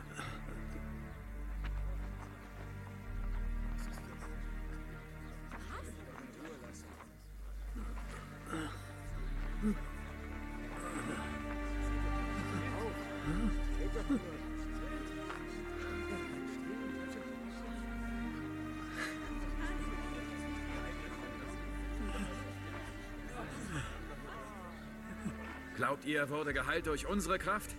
[25.76, 27.76] Glaubt ihr, er wurde geheilt durch unsere Kraft?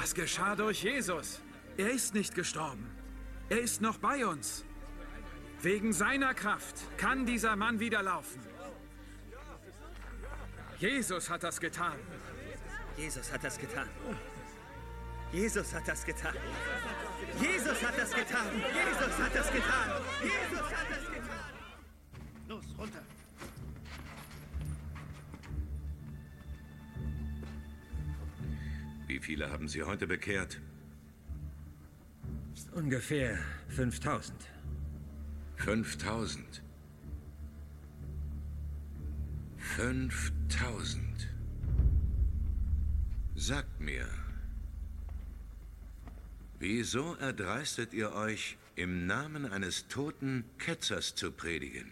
[0.00, 1.40] Das geschah durch Jesus.
[1.76, 2.90] Er ist nicht gestorben.
[3.50, 4.64] Er ist noch bei uns.
[5.60, 8.40] Wegen seiner Kraft kann dieser Mann wieder laufen.
[10.78, 11.98] Jesus hat das getan.
[12.96, 13.88] Jesus hat das getan.
[15.32, 16.34] Jesus hat das getan.
[17.38, 18.46] Jesus hat das getan.
[18.54, 19.92] Jesus hat das getan.
[20.22, 21.19] Jesus hat das getan.
[29.40, 30.60] Viele haben Sie heute bekehrt?
[32.72, 34.36] Ungefähr 5000.
[35.56, 36.62] 5000.
[39.56, 41.28] 5000.
[43.34, 44.06] Sagt mir,
[46.58, 51.90] wieso erdreistet ihr euch, im Namen eines toten Ketzers zu predigen?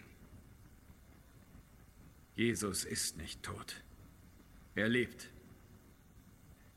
[2.35, 3.83] Jesus ist nicht tot.
[4.75, 5.31] Er lebt.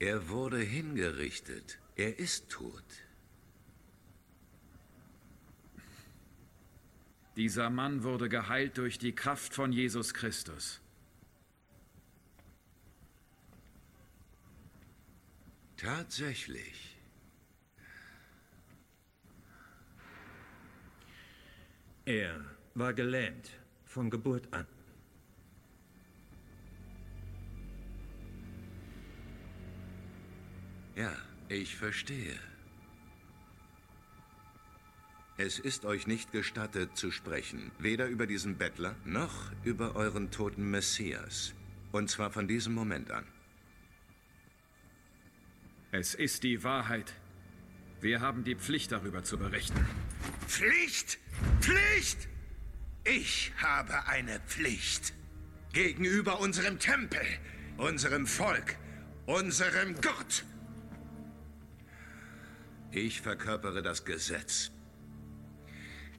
[0.03, 1.79] Er wurde hingerichtet.
[1.95, 2.83] Er ist tot.
[7.37, 10.81] Dieser Mann wurde geheilt durch die Kraft von Jesus Christus.
[15.77, 16.99] Tatsächlich.
[22.07, 23.51] Er war gelähmt
[23.85, 24.67] von Geburt an.
[31.53, 32.39] Ich verstehe.
[35.39, 40.71] Es ist euch nicht gestattet zu sprechen, weder über diesen Bettler noch über euren toten
[40.71, 41.55] Messias.
[41.91, 43.27] Und zwar von diesem Moment an.
[45.91, 47.13] Es ist die Wahrheit.
[48.01, 49.87] Wir haben die Pflicht darüber zu berichten.
[50.47, 51.19] Pflicht!
[51.61, 52.29] Pflicht!
[53.05, 55.13] Ich habe eine Pflicht.
[55.73, 57.27] Gegenüber unserem Tempel,
[57.79, 58.77] unserem Volk,
[59.27, 60.45] unserem Gott.
[62.93, 64.71] Ich verkörpere das Gesetz.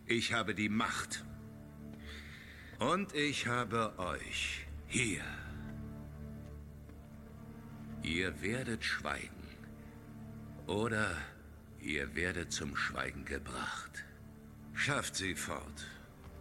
[0.08, 1.24] Ich habe die Macht.
[2.80, 5.24] Und ich habe euch hier.
[8.02, 9.30] Ihr werdet schweigen.
[10.66, 11.16] Oder
[11.80, 14.04] ihr werdet zum Schweigen gebracht.
[14.74, 15.86] Schafft sie fort.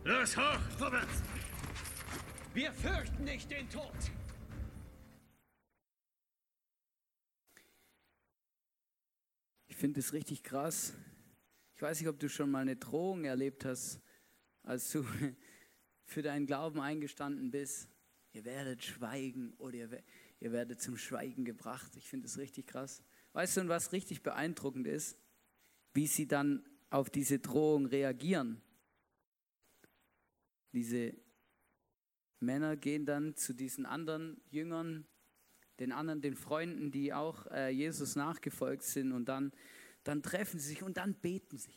[0.04, 1.22] Los, hoch, vorwärts!
[2.54, 3.92] Wir fürchten nicht den Tod.
[9.82, 10.94] Finde es richtig krass.
[11.74, 14.00] Ich weiß nicht, ob du schon mal eine Drohung erlebt hast,
[14.62, 15.04] als du
[16.04, 17.88] für deinen Glauben eingestanden bist.
[18.32, 20.02] Ihr werdet schweigen oder ihr,
[20.38, 21.96] ihr werdet zum Schweigen gebracht.
[21.96, 23.02] Ich finde es richtig krass.
[23.32, 25.18] Weißt du, was richtig beeindruckend ist?
[25.94, 28.62] Wie sie dann auf diese Drohung reagieren.
[30.70, 31.12] Diese
[32.38, 35.08] Männer gehen dann zu diesen anderen Jüngern,
[35.82, 39.52] den anderen, den Freunden, die auch äh, Jesus nachgefolgt sind und dann,
[40.04, 41.74] dann treffen sie sich und dann beten sie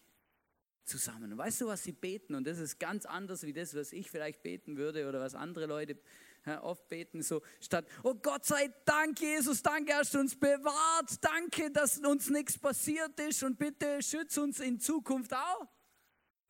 [0.84, 1.32] zusammen.
[1.32, 2.36] Und weißt du, was sie beten?
[2.36, 5.66] Und das ist ganz anders wie das, was ich vielleicht beten würde oder was andere
[5.66, 5.98] Leute
[6.46, 7.24] ja, oft beten.
[7.24, 11.18] So statt, oh Gott sei Dank, Jesus, danke, hast du uns bewahrt.
[11.22, 15.68] Danke, dass uns nichts passiert ist und bitte schütze uns in Zukunft auch.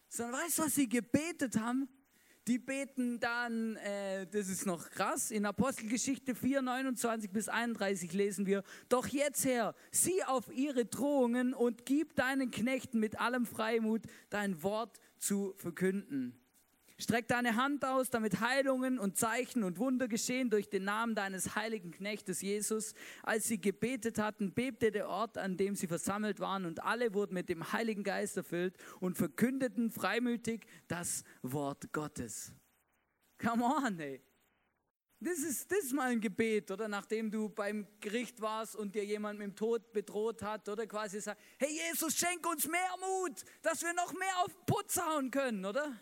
[0.09, 1.87] Sondern weißt du, was sie gebetet haben?
[2.47, 8.45] Die beten dann, äh, das ist noch krass, in Apostelgeschichte 4, 29 bis 31 lesen
[8.45, 14.03] wir, doch jetzt Herr, sieh auf ihre Drohungen und gib deinen Knechten mit allem Freimut
[14.29, 16.39] dein Wort zu verkünden.
[16.97, 21.55] Streck deine Hand aus, damit Heilungen und Zeichen und Wunder geschehen durch den Namen deines
[21.55, 22.93] heiligen Knechtes Jesus.
[23.21, 27.33] Als sie gebetet hatten, bebte der Ort, an dem sie versammelt waren, und alle wurden
[27.33, 32.53] mit dem Heiligen Geist erfüllt und verkündeten freimütig das Wort Gottes.
[33.39, 34.21] Come on, ey.
[35.19, 36.87] Das ist, das ist mal ein Gebet, oder?
[36.87, 41.19] Nachdem du beim Gericht warst und dir jemand mit dem Tod bedroht hat, oder quasi
[41.19, 45.65] sagt, hey Jesus, schenk uns mehr Mut, dass wir noch mehr auf Putz hauen können,
[45.65, 45.99] oder?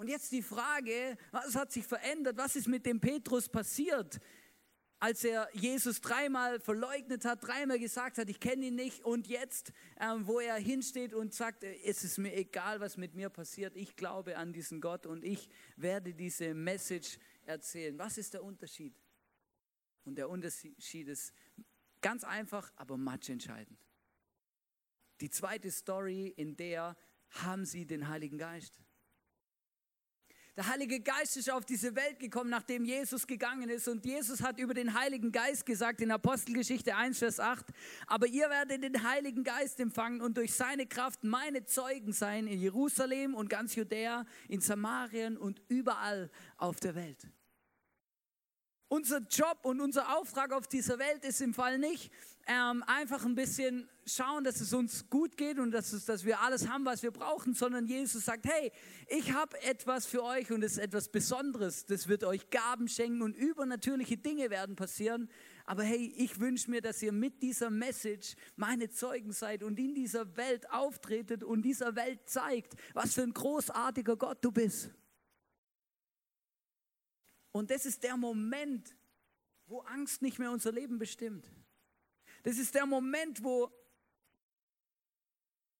[0.00, 2.38] Und jetzt die Frage, was hat sich verändert?
[2.38, 4.18] Was ist mit dem Petrus passiert?
[4.98, 9.04] Als er Jesus dreimal verleugnet hat, dreimal gesagt hat, ich kenne ihn nicht.
[9.04, 13.28] Und jetzt, ähm, wo er hinsteht und sagt, es ist mir egal, was mit mir
[13.28, 13.76] passiert.
[13.76, 17.98] Ich glaube an diesen Gott und ich werde diese Message erzählen.
[17.98, 18.94] Was ist der Unterschied?
[20.04, 21.34] Und der Unterschied ist
[22.00, 23.78] ganz einfach, aber matchentscheidend.
[25.20, 26.96] Die zweite Story, in der
[27.28, 28.80] haben sie den Heiligen Geist.
[30.60, 33.88] Der Heilige Geist ist auf diese Welt gekommen, nachdem Jesus gegangen ist.
[33.88, 37.64] Und Jesus hat über den Heiligen Geist gesagt in Apostelgeschichte 1, Vers 8,
[38.06, 42.60] aber ihr werdet den Heiligen Geist empfangen und durch seine Kraft meine Zeugen sein in
[42.60, 47.26] Jerusalem und ganz Judäa, in Samarien und überall auf der Welt.
[48.88, 52.12] Unser Job und unser Auftrag auf dieser Welt ist im Fall nicht,
[52.50, 56.40] ähm, einfach ein bisschen schauen, dass es uns gut geht und dass, es, dass wir
[56.40, 58.72] alles haben, was wir brauchen, sondern Jesus sagt, hey,
[59.06, 61.86] ich habe etwas für euch und es ist etwas Besonderes.
[61.86, 65.30] Das wird euch Gaben schenken und übernatürliche Dinge werden passieren.
[65.64, 69.94] Aber hey, ich wünsche mir, dass ihr mit dieser Message meine Zeugen seid und in
[69.94, 74.90] dieser Welt auftretet und dieser Welt zeigt, was für ein großartiger Gott du bist.
[77.52, 78.96] Und das ist der Moment,
[79.66, 81.48] wo Angst nicht mehr unser Leben bestimmt.
[82.42, 83.70] Das ist der Moment, wo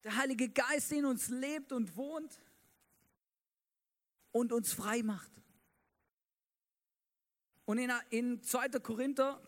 [0.05, 2.41] der Heilige Geist in uns lebt und wohnt
[4.33, 5.31] und uns frei macht.
[7.65, 8.69] Und in, in 2.
[8.81, 9.41] Korinther,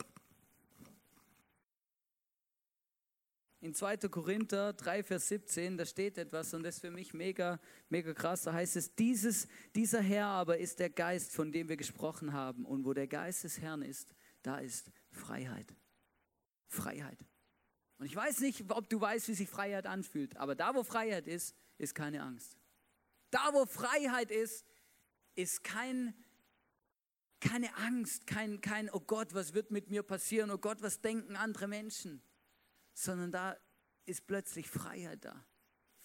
[3.60, 3.96] in 2.
[4.08, 8.42] Korinther 3, Vers 17, da steht etwas und das ist für mich mega, mega krass.
[8.42, 12.64] Da heißt es, dieses, dieser Herr aber ist der Geist, von dem wir gesprochen haben.
[12.64, 15.74] Und wo der Geist des Herrn ist, da ist Freiheit.
[16.72, 17.18] Freiheit.
[17.98, 21.28] Und ich weiß nicht, ob du weißt, wie sich Freiheit anfühlt, aber da, wo Freiheit
[21.28, 22.56] ist, ist keine Angst.
[23.30, 24.66] Da, wo Freiheit ist,
[25.34, 26.14] ist kein,
[27.40, 31.36] keine Angst, kein, kein, oh Gott, was wird mit mir passieren, oh Gott, was denken
[31.36, 32.22] andere Menschen,
[32.94, 33.56] sondern da
[34.04, 35.46] ist plötzlich Freiheit da.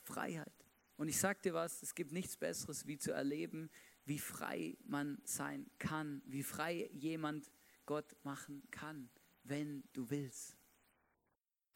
[0.03, 0.53] Freiheit.
[0.95, 3.69] Und ich sag dir was, es gibt nichts Besseres, wie zu erleben,
[4.06, 7.51] wie frei man sein kann, wie frei jemand
[7.86, 9.10] Gott machen kann,
[9.47, 10.57] wenn du willst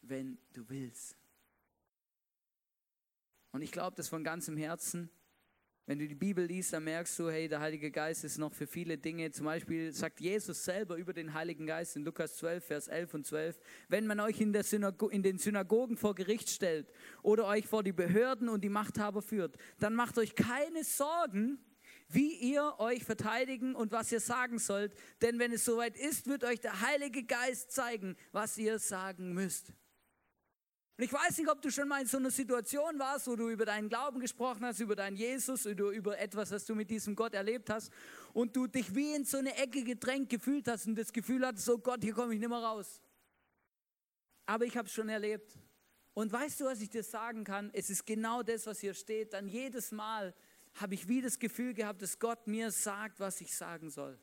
[0.02, 1.16] wenn du willst.
[3.52, 5.10] Und ich glaube das von ganzem Herzen.
[5.84, 8.68] Wenn du die Bibel liest, dann merkst du, hey, der Heilige Geist ist noch für
[8.68, 9.30] viele Dinge.
[9.32, 13.26] Zum Beispiel sagt Jesus selber über den Heiligen Geist in Lukas 12, Vers 11 und
[13.26, 13.58] 12,
[13.88, 18.48] wenn man euch in, in den Synagogen vor Gericht stellt oder euch vor die Behörden
[18.48, 21.58] und die Machthaber führt, dann macht euch keine Sorgen,
[22.14, 24.94] wie ihr euch verteidigen und was ihr sagen sollt.
[25.20, 29.72] Denn wenn es soweit ist, wird euch der Heilige Geist zeigen, was ihr sagen müsst.
[30.98, 33.48] Und ich weiß nicht, ob du schon mal in so einer Situation warst, wo du
[33.48, 37.16] über deinen Glauben gesprochen hast, über deinen Jesus, oder über etwas, was du mit diesem
[37.16, 37.90] Gott erlebt hast
[38.34, 41.64] und du dich wie in so eine Ecke gedrängt gefühlt hast und das Gefühl hattest,
[41.64, 43.00] so Gott, hier komme ich nicht mehr raus.
[44.44, 45.58] Aber ich habe es schon erlebt.
[46.14, 47.70] Und weißt du, was ich dir sagen kann?
[47.72, 49.32] Es ist genau das, was hier steht.
[49.32, 50.34] Dann jedes Mal
[50.74, 54.18] habe ich wie das Gefühl gehabt, dass Gott mir sagt, was ich sagen soll.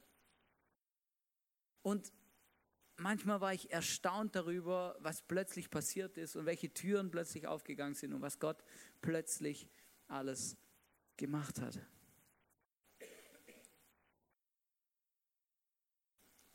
[1.81, 2.11] Und
[2.97, 8.13] manchmal war ich erstaunt darüber, was plötzlich passiert ist und welche Türen plötzlich aufgegangen sind
[8.13, 8.63] und was Gott
[9.01, 9.69] plötzlich
[10.07, 10.57] alles
[11.17, 11.79] gemacht hat.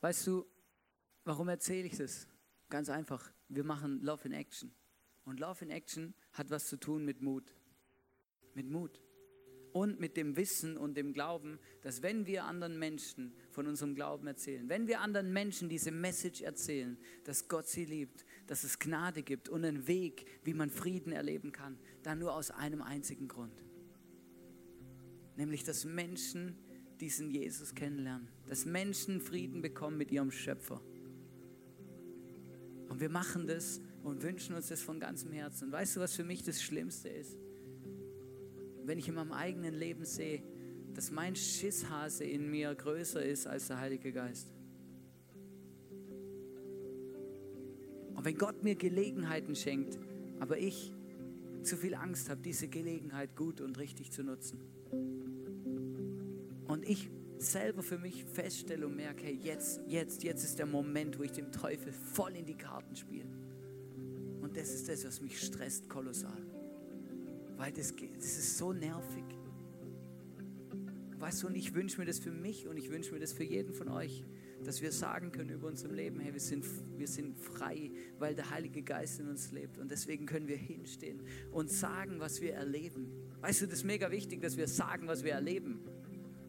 [0.01, 0.47] Weißt du,
[1.25, 2.29] warum erzähle ich das?
[2.69, 4.75] Ganz einfach, wir machen Love in Action.
[5.25, 7.55] Und Love in Action hat was zu tun mit Mut.
[8.55, 9.01] Mit Mut.
[9.75, 14.29] Und mit dem Wissen und dem Glauben, dass wenn wir anderen Menschen von unserem Glauben
[14.29, 19.25] erzählen, wenn wir anderen Menschen diese Message erzählen, dass Gott sie liebt, dass es Gnade
[19.25, 23.65] gibt und einen Weg, wie man Frieden erleben kann, dann nur aus einem einzigen Grund.
[25.37, 26.57] Nämlich, dass Menschen
[27.01, 30.81] diesen Jesus kennenlernen, dass Menschen Frieden bekommen mit ihrem Schöpfer.
[32.89, 35.65] Und wir machen das und wünschen uns das von ganzem Herzen.
[35.65, 37.37] Und weißt du, was für mich das Schlimmste ist?
[38.87, 40.43] Wenn ich in meinem eigenen Leben sehe,
[40.95, 44.53] dass mein Schisshase in mir größer ist als der Heilige Geist.
[48.15, 49.99] Und wenn Gott mir Gelegenheiten schenkt,
[50.39, 50.93] aber ich
[51.63, 54.61] zu viel Angst habe, diese Gelegenheit gut und richtig zu nutzen.
[56.69, 61.19] Und ich selber für mich feststelle und merke, hey, jetzt, jetzt, jetzt ist der Moment,
[61.19, 63.29] wo ich dem Teufel voll in die Karten spiele.
[64.41, 66.54] Und das ist das, was mich stresst kolossal
[67.57, 69.25] weil das, das ist so nervig.
[71.19, 73.45] Weißt du, und ich wünsche mir das für mich und ich wünsche mir das für
[73.45, 74.25] jeden von euch,
[74.63, 76.65] dass wir sagen können über unserem Leben, hey, wir sind,
[76.99, 79.79] wir sind frei, weil der Heilige Geist in uns lebt.
[79.79, 83.11] Und deswegen können wir hinstehen und sagen, was wir erleben.
[83.41, 85.81] Weißt du, das ist mega wichtig, dass wir sagen, was wir erleben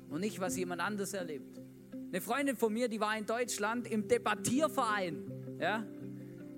[0.10, 1.62] und nicht, was jemand anders erlebt.
[2.10, 5.32] Eine Freundin von mir, die war in Deutschland im Debattierverein.
[5.60, 5.86] Ja?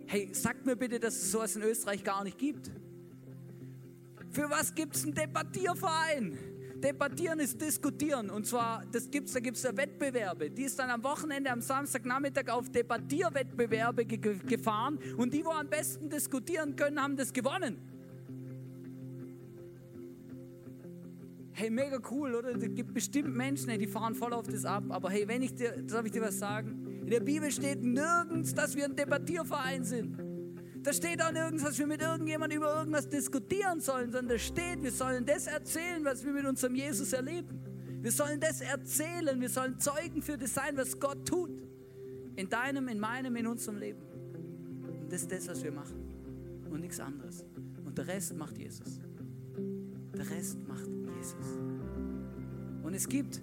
[0.06, 2.72] Hey, sagt mir bitte, dass es sowas in Österreich gar nicht gibt.
[4.38, 6.38] Für was gibt es einen Debattierverein?
[6.76, 8.30] Debattieren ist diskutieren.
[8.30, 10.52] Und zwar, das gibt's, da gibt es ja Wettbewerbe.
[10.52, 15.00] Die ist dann am Wochenende, am Samstagnachmittag auf Debattierwettbewerbe ge gefahren.
[15.18, 17.78] Und die, wo am besten diskutieren können, haben das gewonnen.
[21.54, 22.50] Hey, mega cool, oder?
[22.56, 24.84] Es gibt bestimmt Menschen, die fahren voll auf das ab.
[24.90, 27.00] Aber hey, wenn ich dir, darf ich dir was sagen?
[27.02, 30.27] In der Bibel steht nirgends, dass wir ein Debattierverein sind.
[30.88, 34.82] Da steht auch nirgends, dass wir mit irgendjemandem über irgendwas diskutieren sollen, sondern da steht,
[34.82, 37.60] wir sollen das erzählen, was wir mit unserem Jesus erleben.
[38.02, 41.50] Wir sollen das erzählen, wir sollen Zeugen für das sein, was Gott tut.
[42.38, 44.00] In deinem, in meinem, in unserem Leben.
[45.02, 45.98] Und das ist das, was wir machen.
[46.70, 47.44] Und nichts anderes.
[47.84, 49.02] Und der Rest macht Jesus.
[50.18, 51.58] Der Rest macht Jesus.
[52.82, 53.42] Und es gibt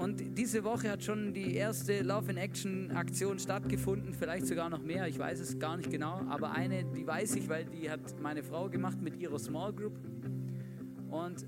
[0.00, 4.82] und diese Woche hat schon die erste Love in Action Aktion stattgefunden, vielleicht sogar noch
[4.82, 8.18] mehr, ich weiß es gar nicht genau, aber eine, die weiß ich, weil die hat
[8.18, 9.92] meine Frau gemacht mit ihrer Small Group.
[11.10, 11.46] Und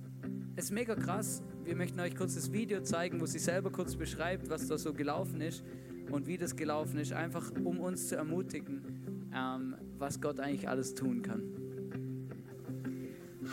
[0.54, 1.42] es ist mega krass.
[1.64, 4.92] Wir möchten euch kurz das Video zeigen, wo sie selber kurz beschreibt, was da so
[4.92, 5.64] gelaufen ist
[6.10, 10.94] und wie das gelaufen ist, einfach um uns zu ermutigen, ähm, was Gott eigentlich alles
[10.94, 11.42] tun kann.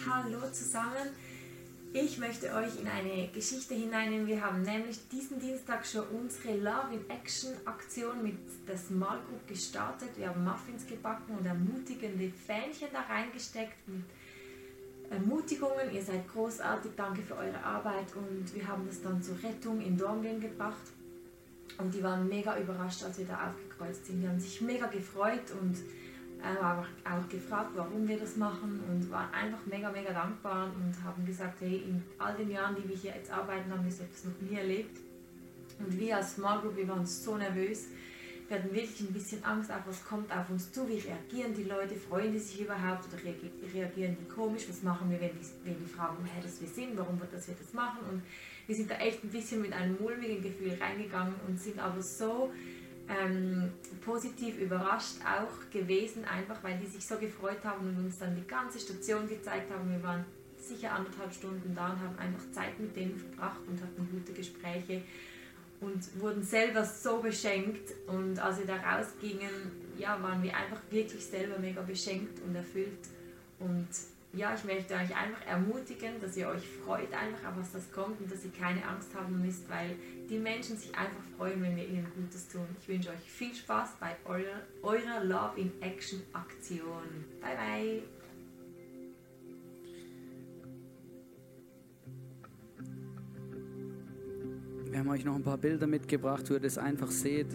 [0.06, 1.08] Hallo zusammen.
[1.92, 4.28] Ich möchte euch in eine Geschichte hineinnehmen.
[4.28, 9.48] Wir haben nämlich diesen Dienstag schon unsere Love in Action Aktion mit der Small Group
[9.48, 10.10] gestartet.
[10.16, 14.04] Wir haben Muffins gebacken und ermutigende Fähnchen da reingesteckt mit
[15.10, 15.92] Ermutigungen.
[15.92, 19.98] Ihr seid großartig, danke für eure Arbeit und wir haben das dann zur Rettung in
[19.98, 20.92] Dornbirn gebracht.
[21.80, 24.22] Und die waren mega überrascht, als wir da aufgekreuzt sind.
[24.22, 25.76] Die haben sich mega gefreut und
[26.42, 31.26] äh, auch gefragt, warum wir das machen und waren einfach mega, mega dankbar und haben
[31.26, 34.26] gesagt, hey, in all den Jahren, die wir hier jetzt arbeiten, haben wir so etwas
[34.26, 34.98] noch nie erlebt.
[35.80, 37.88] Und wir als Small Group, wir waren so nervös,
[38.48, 41.64] wir hatten wirklich ein bisschen Angst, auch was kommt auf uns zu, wie reagieren die
[41.64, 45.78] Leute, freuen die sich überhaupt oder reagieren die komisch, was machen wir, wenn die, wenn
[45.78, 48.00] die fragen, woher das wir sind, warum wir das, wir das machen?
[48.10, 48.24] Und
[48.66, 52.52] wir sind da echt ein bisschen mit einem mulmigen Gefühl reingegangen und sind aber so
[53.10, 53.72] ähm,
[54.06, 58.48] positiv überrascht auch gewesen, einfach weil die sich so gefreut haben und uns dann die
[58.48, 59.90] ganze Station gezeigt haben.
[59.90, 60.26] Wir waren
[60.58, 65.02] sicher anderthalb Stunden da und haben einfach Zeit mit denen verbracht und hatten gute Gespräche
[65.82, 67.94] und wurden selber so beschenkt.
[68.08, 73.08] Und als wir da rausgingen, ja, waren wir einfach wirklich selber mega beschenkt und erfüllt.
[73.60, 73.88] Und
[74.34, 78.22] ja, ich möchte euch einfach ermutigen, dass ihr euch freut einfach auf was das kommt
[78.22, 79.96] und dass ihr keine Angst haben müsst, weil
[80.30, 82.66] die Menschen sich einfach freuen, wenn wir ihnen Gutes tun.
[82.80, 87.26] Ich wünsche euch viel Spaß bei eurer, eurer Love in Action Aktion.
[87.42, 88.04] Bye bye!
[94.92, 97.48] Wir haben euch noch ein paar Bilder mitgebracht, wo ihr das einfach seht.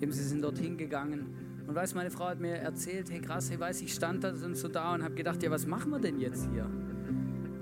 [0.00, 3.58] Eben, sie sind dorthin gegangen und weiß, meine Frau hat mir erzählt, hey krass, hey
[3.58, 6.48] weiß, ich stand da so da und habe gedacht, ja, was machen wir denn jetzt
[6.52, 6.70] hier?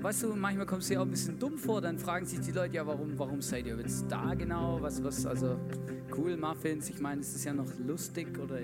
[0.02, 2.52] Weißt du, manchmal kommt es dir auch ein bisschen dumm vor, dann fragen sich die
[2.52, 4.78] Leute, ja, warum, warum seid ihr jetzt da genau?
[4.82, 5.59] Was, was, also
[6.14, 8.59] cool, Muffins, ich meine, es ist ja noch lustig, oder,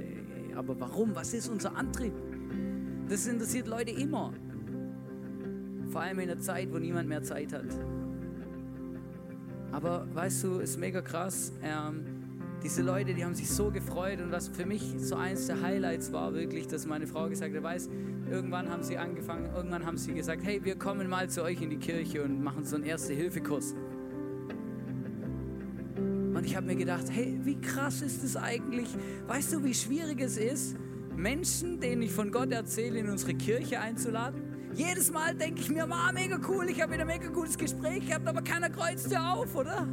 [0.54, 1.14] aber warum?
[1.14, 2.12] Was ist unser Antrieb?
[3.08, 4.34] Das interessiert Leute immer.
[5.88, 7.64] Vor allem in einer Zeit, wo niemand mehr Zeit hat.
[9.72, 11.52] Aber weißt du, ist mega krass.
[11.62, 12.19] Ähm,
[12.62, 16.12] diese Leute, die haben sich so gefreut und was für mich so eins der Highlights
[16.12, 17.88] war wirklich, dass meine Frau gesagt hat, weiß,
[18.30, 21.70] irgendwann haben sie angefangen, irgendwann haben sie gesagt, hey, wir kommen mal zu euch in
[21.70, 23.74] die Kirche und machen so einen Erste-Hilfe-Kurs.
[25.96, 28.88] Und ich habe mir gedacht, hey, wie krass ist es eigentlich?
[29.26, 30.76] Weißt du, wie schwierig es ist,
[31.16, 34.40] Menschen, denen ich von Gott erzähle, in unsere Kirche einzuladen?
[34.74, 38.06] Jedes Mal denke ich mir, war mega cool, ich habe wieder ein mega gutes Gespräch
[38.06, 39.88] gehabt, aber keiner kreuzt ja auf, oder?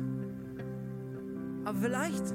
[1.65, 2.33] Aber vielleicht,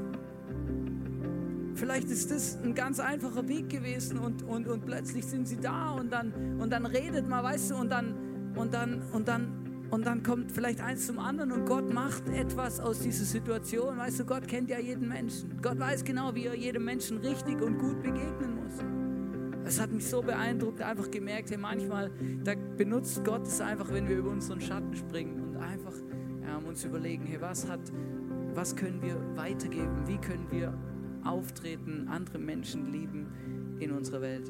[1.83, 5.91] vielleicht ist das ein ganz einfacher Weg gewesen und, und, und plötzlich sind sie da
[5.91, 10.07] und dann, und dann redet man, weißt du, und dann, und dann, und dann, und
[10.07, 13.99] dann kommt vielleicht eins zum anderen und Gott macht etwas aus dieser Situation.
[13.99, 15.61] Weißt du, Gott kennt ja jeden Menschen.
[15.61, 19.66] Gott weiß genau, wie er jedem Menschen richtig und gut begegnen muss.
[19.66, 22.12] Es hat mich so beeindruckt, einfach gemerkt, hey, manchmal,
[22.45, 25.95] da benutzt Gott es einfach, wenn wir über unseren Schatten springen und einfach
[26.47, 27.80] ja, uns überlegen, hey, was hat,
[28.55, 30.07] was können wir weitergeben?
[30.07, 30.72] Wie können wir
[31.25, 34.49] auftreten, andere Menschen lieben in unserer Welt?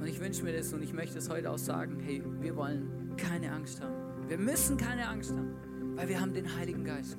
[0.00, 3.14] Und ich wünsche mir das und ich möchte es heute auch sagen, hey, wir wollen
[3.16, 3.94] keine Angst haben.
[4.28, 5.54] Wir müssen keine Angst haben,
[5.94, 7.16] weil wir haben den Heiligen Geist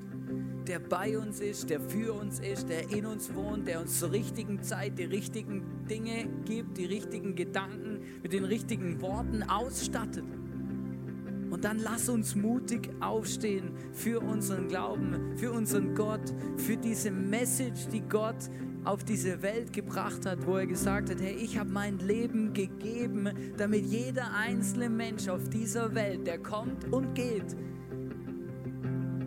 [0.68, 4.11] der bei uns ist, der für uns ist, der in uns wohnt, der uns zur
[4.11, 10.26] richtigen Zeit die richtigen Dinge gibt, die richtigen Gedanken mit den richtigen Worten ausstattet.
[11.53, 17.87] Und dann lass uns mutig aufstehen für unseren Glauben, für unseren Gott, für diese Message,
[17.91, 18.49] die Gott
[18.85, 23.29] auf diese Welt gebracht hat, wo er gesagt hat, hey, ich habe mein Leben gegeben,
[23.55, 27.55] damit jeder einzelne Mensch auf dieser Welt, der kommt und geht,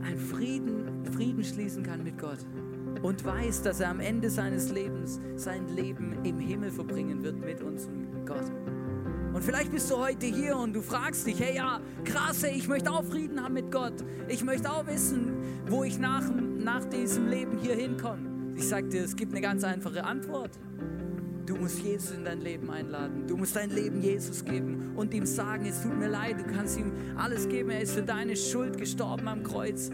[0.02, 2.44] ein Frieden Frieden schließen kann mit Gott
[3.02, 7.62] und weiß, dass er am Ende seines Lebens sein Leben im Himmel verbringen wird mit
[7.62, 8.50] unserem Gott.
[9.36, 12.68] Und vielleicht bist du heute hier und du fragst dich, hey ja, krass, hey, ich
[12.68, 13.92] möchte auch Frieden haben mit Gott.
[14.28, 15.30] Ich möchte auch wissen,
[15.68, 18.54] wo ich nach, nach diesem Leben hier hinkomme.
[18.56, 20.52] Ich sage dir, es gibt eine ganz einfache Antwort.
[21.44, 23.26] Du musst Jesus in dein Leben einladen.
[23.26, 26.78] Du musst dein Leben Jesus geben und ihm sagen, es tut mir leid, du kannst
[26.78, 27.68] ihm alles geben.
[27.68, 29.90] Er ist für deine Schuld gestorben am Kreuz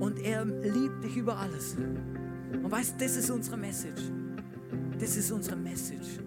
[0.00, 1.76] und er liebt dich über alles.
[1.76, 4.02] Und weißt, das ist unsere Message.
[4.98, 6.18] Das ist unsere Message.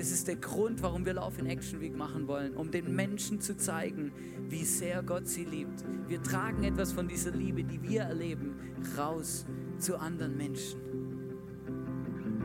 [0.00, 3.38] Das ist der Grund, warum wir Lauf in Action Week machen wollen, um den Menschen
[3.38, 4.12] zu zeigen,
[4.48, 5.84] wie sehr Gott sie liebt.
[6.08, 8.56] Wir tragen etwas von dieser Liebe, die wir erleben,
[8.96, 9.44] raus
[9.76, 10.80] zu anderen Menschen.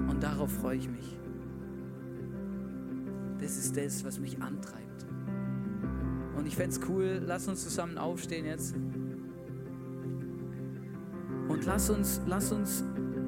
[0.09, 1.17] Und darauf freue ich mich.
[3.39, 5.05] Das ist das, was mich antreibt.
[6.35, 8.75] Und ich fände es cool, lass uns zusammen aufstehen jetzt.
[11.47, 12.83] Und lass uns, lass uns,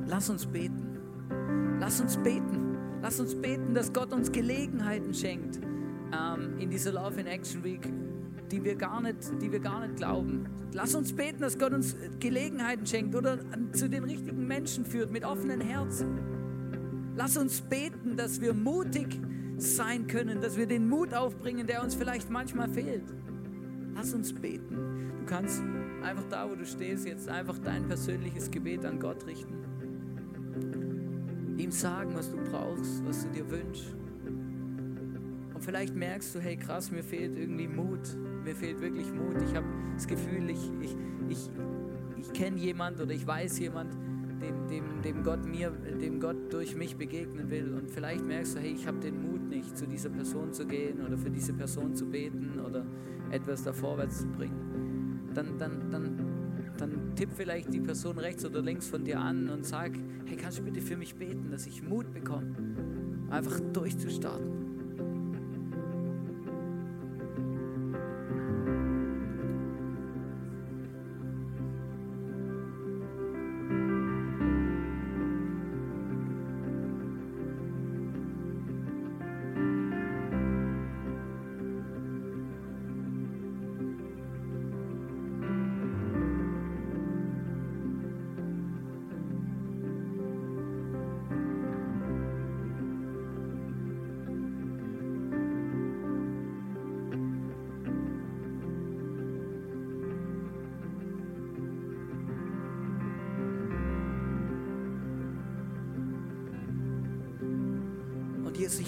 [0.06, 1.00] lass uns beten.
[1.80, 2.67] Lass uns beten.
[3.02, 5.60] Lass uns beten, dass Gott uns Gelegenheiten schenkt
[6.12, 7.88] ähm, in dieser Love in Action Week,
[8.52, 10.48] die wir, gar nicht, die wir gar nicht glauben.
[10.74, 13.40] Lass uns beten, dass Gott uns Gelegenheiten schenkt oder
[13.74, 16.20] zu den richtigen Menschen führt mit offenen Herzen.
[17.16, 19.20] Lass uns beten, dass wir mutig
[19.58, 23.14] sein können, dass wir den Mut aufbringen, der uns vielleicht manchmal fehlt.
[23.96, 24.76] Lass uns beten.
[25.20, 25.64] Du kannst
[26.04, 29.67] einfach da, wo du stehst, jetzt einfach dein persönliches Gebet an Gott richten.
[31.58, 33.96] Ihm sagen, was du brauchst, was du dir wünschst.
[35.54, 38.16] Und vielleicht merkst du, hey krass, mir fehlt irgendwie Mut.
[38.44, 39.42] Mir fehlt wirklich Mut.
[39.42, 40.96] Ich habe das Gefühl, ich, ich,
[41.30, 41.50] ich,
[42.18, 43.94] ich kenne jemand oder ich weiß jemand,
[44.40, 47.74] dem, dem, dem, Gott mir, dem Gott durch mich begegnen will.
[47.74, 51.04] Und vielleicht merkst du, hey, ich habe den Mut nicht, zu dieser Person zu gehen
[51.04, 52.86] oder für diese Person zu beten oder
[53.32, 54.78] etwas da vorwärts zu bringen
[55.38, 56.27] dann, dann, dann,
[56.82, 59.92] dann tipp vielleicht die Person rechts oder links von dir an und sag,
[60.26, 62.56] hey, kannst du bitte für mich beten, dass ich Mut bekomme,
[63.30, 64.57] einfach durchzustarten.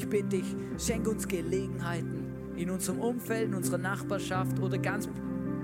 [0.09, 5.07] Ich bitte dich, schenk uns Gelegenheiten in unserem Umfeld, in unserer Nachbarschaft oder ganz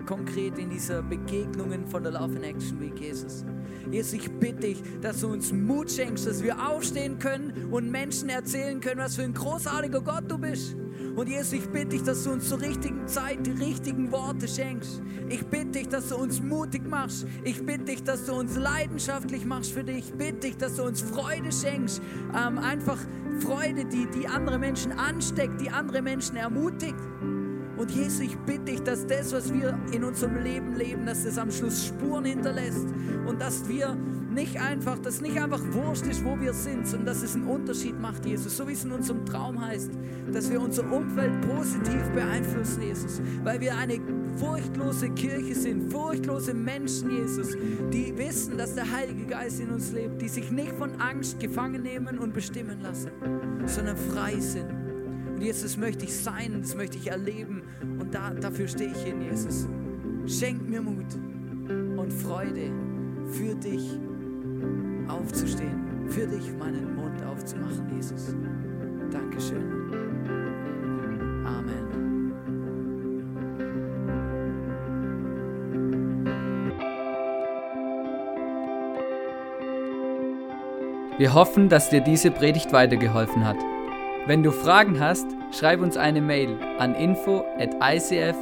[0.06, 3.44] konkret in dieser Begegnungen von der Love in Action Week, Jesus.
[3.90, 8.30] Jesus, ich bitte dich, dass du uns Mut schenkst, dass wir aufstehen können und Menschen
[8.30, 10.76] erzählen können, was für ein großartiger Gott du bist.
[11.16, 15.02] Und Jesus, ich bitte dich, dass du uns zur richtigen Zeit die richtigen Worte schenkst.
[15.30, 17.26] Ich bitte dich, dass du uns mutig machst.
[17.46, 20.00] Ich bitte dich, dass du uns leidenschaftlich machst für dich.
[20.00, 22.02] Ich bitte dich, dass du uns Freude schenkst.
[22.36, 22.98] Ähm, einfach
[23.40, 26.96] Freude, die, die andere Menschen ansteckt, die andere Menschen ermutigt.
[27.78, 31.38] Und Jesus, ich bitte dich, dass das, was wir in unserem Leben leben, dass das
[31.38, 32.88] am Schluss Spuren hinterlässt
[33.26, 33.98] und dass wir
[34.36, 38.00] nicht einfach, dass nicht einfach wurscht ist, wo wir sind, sondern dass es einen Unterschied
[38.00, 38.58] macht, Jesus.
[38.58, 39.92] So wie es in unserem Traum heißt,
[40.32, 44.00] dass wir unser Umfeld positiv beeinflussen, Jesus, weil wir eine
[44.38, 47.56] furchtlose Kirche sind, furchtlose Menschen, Jesus,
[47.92, 51.82] die wissen, dass der Heilige Geist in uns lebt, die sich nicht von Angst gefangen
[51.82, 53.12] nehmen und bestimmen lassen,
[53.66, 54.70] sondern frei sind.
[55.36, 57.64] Und Jesus, möchte ich sein, das möchte ich erleben.
[57.82, 59.68] Und da, dafür stehe ich hin, Jesus.
[60.28, 61.14] Schenk mir Mut
[61.98, 62.72] und Freude
[63.32, 64.00] für dich
[65.10, 68.36] aufzustehen, für dich meinen Mund aufzumachen, Jesus.
[69.12, 69.64] Dankeschön.
[71.46, 72.06] Amen.
[81.18, 83.58] Wir hoffen, dass dir diese Predigt weitergeholfen hat.
[84.28, 88.36] Wenn du Fragen hast, schreib uns eine Mail an info at icf-vlbg.at.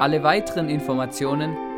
[0.00, 1.56] Alle weiteren Informationen